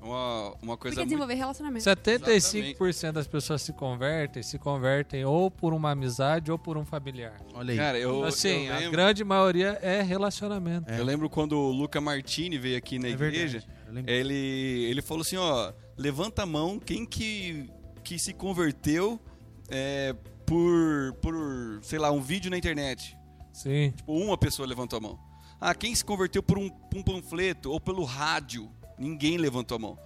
Uma, 0.04 0.54
uma 0.61 0.76
coisa 0.76 0.96
Porque 0.96 0.96
muito... 0.96 1.04
desenvolver 1.11 1.35
relacionamento. 1.35 1.85
75% 1.85 3.12
das 3.12 3.28
pessoas 3.28 3.62
se 3.62 3.72
convertem, 3.72 4.42
se 4.42 4.58
convertem 4.58 5.24
ou 5.24 5.48
por 5.48 5.72
uma 5.72 5.92
amizade 5.92 6.50
ou 6.50 6.58
por 6.58 6.76
um 6.76 6.85
familiar. 6.85 7.37
Olha 7.54 7.70
aí. 7.70 7.76
Cara, 7.78 7.98
eu, 7.98 8.24
assim, 8.24 8.66
eu 8.66 8.74
a 8.74 8.78
lembro, 8.78 8.90
grande 8.92 9.22
maioria 9.24 9.78
é 9.80 10.02
relacionamento. 10.02 10.90
eu 10.90 11.04
lembro 11.04 11.30
quando 11.30 11.52
o 11.56 11.70
Luca 11.70 12.00
Martini 12.00 12.58
veio 12.58 12.76
aqui 12.76 12.98
na 12.98 13.06
É 13.06 13.11
igreja, 13.12 13.61
verdade. 13.61 13.82
Ele, 14.07 14.35
ele 14.35 15.02
falou 15.02 15.22
assim, 15.22 15.37
ó, 15.37 15.72
levanta 15.96 16.42
a 16.42 16.46
mão 16.46 16.78
quem 16.78 17.05
que, 17.05 17.68
que 18.02 18.18
se 18.18 18.33
converteu 18.33 19.20
é, 19.68 20.14
por, 20.46 21.14
por, 21.20 21.81
sei 21.83 21.98
lá, 21.98 22.11
um 22.11 22.20
vídeo 22.20 22.50
na 22.50 22.59
internet. 22.59 23.16
Sim. 23.52 23.92
Tipo, 23.96 24.12
uma 24.12 24.38
pessoa 24.38 24.66
levantou 24.66 24.96
a 24.96 25.00
mão. 25.00 25.18
Ah, 25.61 25.74
quem 25.74 25.94
se 25.94 26.05
converteu 26.05 26.42
por 26.42 26.59
um, 26.59 26.70
um 26.94 27.02
panfleto 27.02 27.70
ou 27.70 27.81
pelo 27.81 28.05
rádio? 28.05 28.70
Ninguém 28.98 29.37
levantou 29.37 29.76
a 29.76 29.78
mão. 29.78 29.98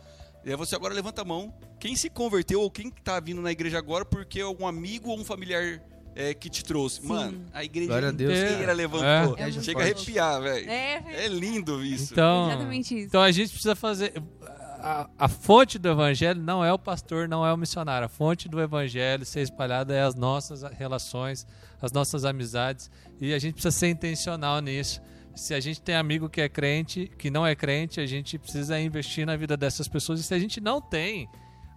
E 0.45 0.51
aí 0.51 0.57
você 0.57 0.77
agora 0.77 0.95
levanta 0.95 1.23
a 1.23 1.25
mão. 1.25 1.53
Quem 1.81 1.97
se 1.97 2.09
converteu 2.09 2.61
ou 2.61 2.71
quem 2.71 2.91
tá 2.91 3.19
vindo 3.19 3.41
na 3.41 3.51
igreja 3.51 3.79
agora 3.79 4.05
porque 4.05 4.43
um 4.45 4.67
amigo 4.67 5.11
ou 5.11 5.19
um 5.19 5.25
familiar 5.25 5.83
é, 6.17 6.33
que 6.33 6.49
te 6.49 6.65
trouxe? 6.65 7.03
Sim. 7.03 7.09
Mano, 7.09 7.45
a 7.53 7.63
igreja 7.63 7.89
Glória 7.89 8.09
a 8.09 8.13
Deus, 8.13 8.33
inteira 8.33 8.59
cara. 8.59 8.73
levantou. 8.73 9.37
É. 9.39 9.49
É 9.49 9.53
Chega 9.53 9.81
a 9.81 9.83
arrepiar, 9.83 10.41
velho. 10.41 10.71
É, 10.71 11.25
É 11.25 11.29
lindo 11.29 11.85
isso. 11.85 12.13
Então, 12.15 12.49
Exatamente 12.49 12.95
isso. 12.97 13.07
então 13.07 13.23
a 13.23 13.31
gente 13.31 13.51
precisa 13.51 13.77
fazer. 13.77 14.15
A, 14.79 15.11
a 15.19 15.29
fonte 15.29 15.79
do 15.79 15.89
evangelho 15.89 16.41
não 16.41 16.65
é 16.65 16.73
o 16.73 16.79
pastor, 16.79 17.29
não 17.29 17.45
é 17.45 17.53
o 17.53 17.57
missionário. 17.57 18.07
A 18.07 18.09
fonte 18.09 18.49
do 18.49 18.61
evangelho 18.61 19.27
ser 19.27 19.41
espalhada 19.41 19.95
é 19.95 20.03
as 20.03 20.15
nossas 20.15 20.63
relações, 20.63 21.47
as 21.83 21.93
nossas 21.93 22.25
amizades. 22.25 22.91
E 23.21 23.35
a 23.35 23.39
gente 23.39 23.55
precisa 23.55 23.77
ser 23.77 23.89
intencional 23.89 24.61
nisso. 24.61 25.03
Se 25.35 25.53
a 25.53 25.61
gente 25.61 25.83
tem 25.83 25.95
amigo 25.95 26.31
que 26.31 26.41
é 26.41 26.49
crente, 26.49 27.11
que 27.19 27.31
não 27.31 27.47
é 27.47 27.55
crente, 27.55 28.01
a 28.01 28.07
gente 28.07 28.39
precisa 28.39 28.81
investir 28.81 29.27
na 29.27 29.37
vida 29.37 29.55
dessas 29.55 29.87
pessoas. 29.87 30.21
E 30.21 30.23
se 30.23 30.33
a 30.33 30.39
gente 30.39 30.63
não 30.63 30.81
tem, 30.81 31.29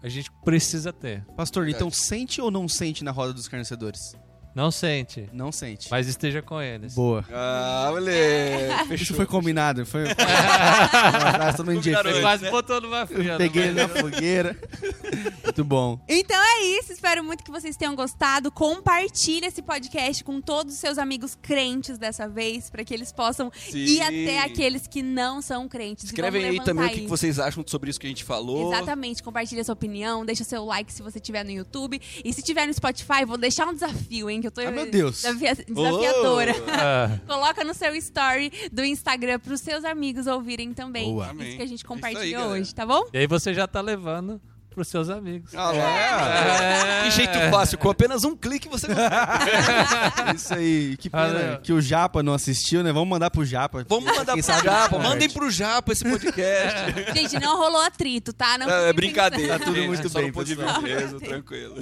a 0.02 0.08
gente 0.08 0.32
precisa 0.45 0.93
ter. 0.93 1.25
Pastor, 1.36 1.67
então 1.67 1.91
sente 1.91 2.39
ou 2.39 2.49
não 2.49 2.69
sente 2.69 3.04
na 3.04 3.12
roda 3.12 3.34
dos 3.34 3.41
escarnecedores? 3.43 4.15
Não 4.60 4.72
sente, 4.72 5.30
Não 5.32 5.54
sente. 5.54 5.88
mas 5.89 6.06
esteja 6.06 6.41
com 6.41 6.62
eles. 6.62 6.93
Boa. 6.93 7.24
Ah, 7.32 7.88
moleque. 7.91 8.93
Isso 9.02 9.13
foi 9.15 9.26
combinado. 9.26 9.86
Foi. 9.86 10.04
Um 10.04 10.12
abraço, 10.12 11.58
todo 11.58 11.72
mundo 11.72 11.78
antes, 11.88 12.19
Quase 12.19 12.43
né? 12.43 12.52
botou 12.52 12.82
numa 12.82 13.08
fria. 13.08 13.38
Peguei 13.38 13.63
ele 13.67 13.82
na 13.82 13.88
fogueira. 13.88 14.58
Muito 15.45 15.63
bom. 15.63 15.98
Então 16.10 16.38
é 16.38 16.63
isso, 16.78 16.93
espero 16.93 17.24
muito 17.24 17.43
que 17.43 17.50
vocês 17.50 17.76
tenham 17.76 17.95
gostado. 17.95 18.52
Compartilhe 18.52 19.48
esse 19.48 19.62
podcast 19.63 20.24
com 20.24 20.39
todos 20.39 20.74
os 20.76 20.80
seus 20.80 20.98
amigos 20.98 21.36
crentes 21.41 21.98
dessa 21.98 22.30
vez, 22.30 22.69
para 22.69 22.84
que 22.84 22.93
eles 22.93 23.12
possam 23.12 23.52
Sim. 23.56 23.80
ir 23.80 24.02
até 24.02 24.39
aqueles 24.39 24.86
que 24.86 25.02
não 25.02 25.41
são 25.41 25.67
crentes. 25.67 26.06
Escrevem 26.06 26.45
aí 26.45 26.58
também 26.60 26.74
o 26.74 26.76
levantar 26.76 26.89
que 26.93 27.00
isso. 27.00 27.08
vocês 27.10 27.39
acham 27.39 27.63
sobre 27.65 27.89
isso 27.89 28.00
que 28.00 28.06
a 28.06 28.10
gente 28.10 28.24
falou. 28.24 28.72
Exatamente, 28.72 29.24
compartilha 29.24 29.62
a 29.62 29.65
sua 29.65 29.74
opinião, 29.74 30.24
deixa 30.24 30.43
seu 30.43 30.63
like 30.65 30.93
se 30.93 31.02
você 31.02 31.17
estiver 31.17 31.43
no 31.43 31.52
YouTube. 31.52 32.00
E 32.24 32.32
se 32.32 32.43
tiver 32.43 32.67
no 32.67 32.74
Spotify, 32.74 33.26
vou 33.26 33.38
deixar 33.38 33.67
um 33.67 33.74
desafio, 33.74 34.30
hein? 34.30 34.41
Que 34.41 34.48
eu 34.50 34.52
tô 34.54 34.62
Ah, 34.62 34.72
meu 34.72 34.90
Deus. 34.92 35.22
desafia- 35.22 35.56
desafiadora. 35.56 36.56
Oh. 36.58 36.70
Ah, 36.72 37.20
Coloca 37.28 37.64
no 37.64 37.74
seu 37.74 37.96
story 37.96 38.52
do 38.72 38.84
Instagram 38.84 39.40
pros 39.40 39.62
seus 39.62 39.84
amigos 39.86 40.28
ouvirem 40.28 40.74
também. 40.74 41.06
Boa. 41.12 41.28
Isso 41.40 41.58
que 41.58 41.64
a 41.64 41.68
gente 41.68 41.86
Amém. 41.86 41.96
compartilhou 41.96 42.22
É 42.24 42.26
aí, 42.26 42.32
galera. 42.34 42.62
hoje, 42.62 42.76
tá 42.76 42.86
bom? 42.86 43.04
e 43.14 43.18
aí 43.18 43.28
você 43.28 43.54
já 43.54 43.68
tá 43.68 43.82
levando 43.82 44.42
pros 44.80 44.88
seus 44.88 45.10
amigos. 45.10 45.54
Ah 45.54 45.72
lá. 45.72 46.00
É. 46.00 47.04
Que 47.04 47.12
jeito 47.12 47.38
fácil, 47.52 47.78
com 47.78 47.89
apenas 47.89 48.24
um 48.24 48.34
clique 48.36 48.70
você 48.70 48.88
Isso 50.34 50.54
aí. 50.54 50.96
Que 50.98 51.10
pena 51.10 51.28
Valeu. 51.28 51.60
que 51.60 51.74
o 51.74 51.82
Japa 51.82 52.24
não 52.24 52.34
assistiu, 52.34 52.82
né? 52.82 52.94
Vamos 52.94 53.10
mandar 53.10 53.30
pro 53.30 53.44
Japa. 53.46 53.86
Vamos 53.88 54.06
mandar 54.06 54.34
Quem 54.34 54.42
pro 54.44 54.54
sabe 54.54 54.63
Japa, 54.63 54.98
mandem 55.00 55.30
pro 55.30 55.52
Japa 55.52 55.92
esse 55.92 56.10
podcast. 56.10 56.94
Gente, 57.13 57.39
não 57.39 57.58
rolou 57.58 57.82
atrito, 57.82 58.32
tá? 58.32 58.58
Não 58.58 58.70
É, 58.70 58.89
é 58.89 58.94
brincadeira. 58.94 59.60
Tá 59.60 59.65
tudo 59.65 59.76
gente, 59.76 59.88
muito 59.88 60.10
bem, 60.10 60.32
pessoal. 60.32 60.82
preso, 60.82 61.20
tranquilo. 61.20 61.76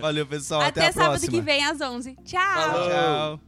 Valeu, 0.00 0.26
pessoal. 0.26 0.60
Até, 0.60 0.80
Até, 0.82 0.90
a 0.90 0.92
sábado 0.92 1.10
próxima. 1.18 1.32
que 1.32 1.40
vem 1.40 1.64
às 1.64 1.80
11. 1.80 2.16
Tchau! 2.24 2.40
Falou. 2.40 2.88
Tchau. 2.88 3.40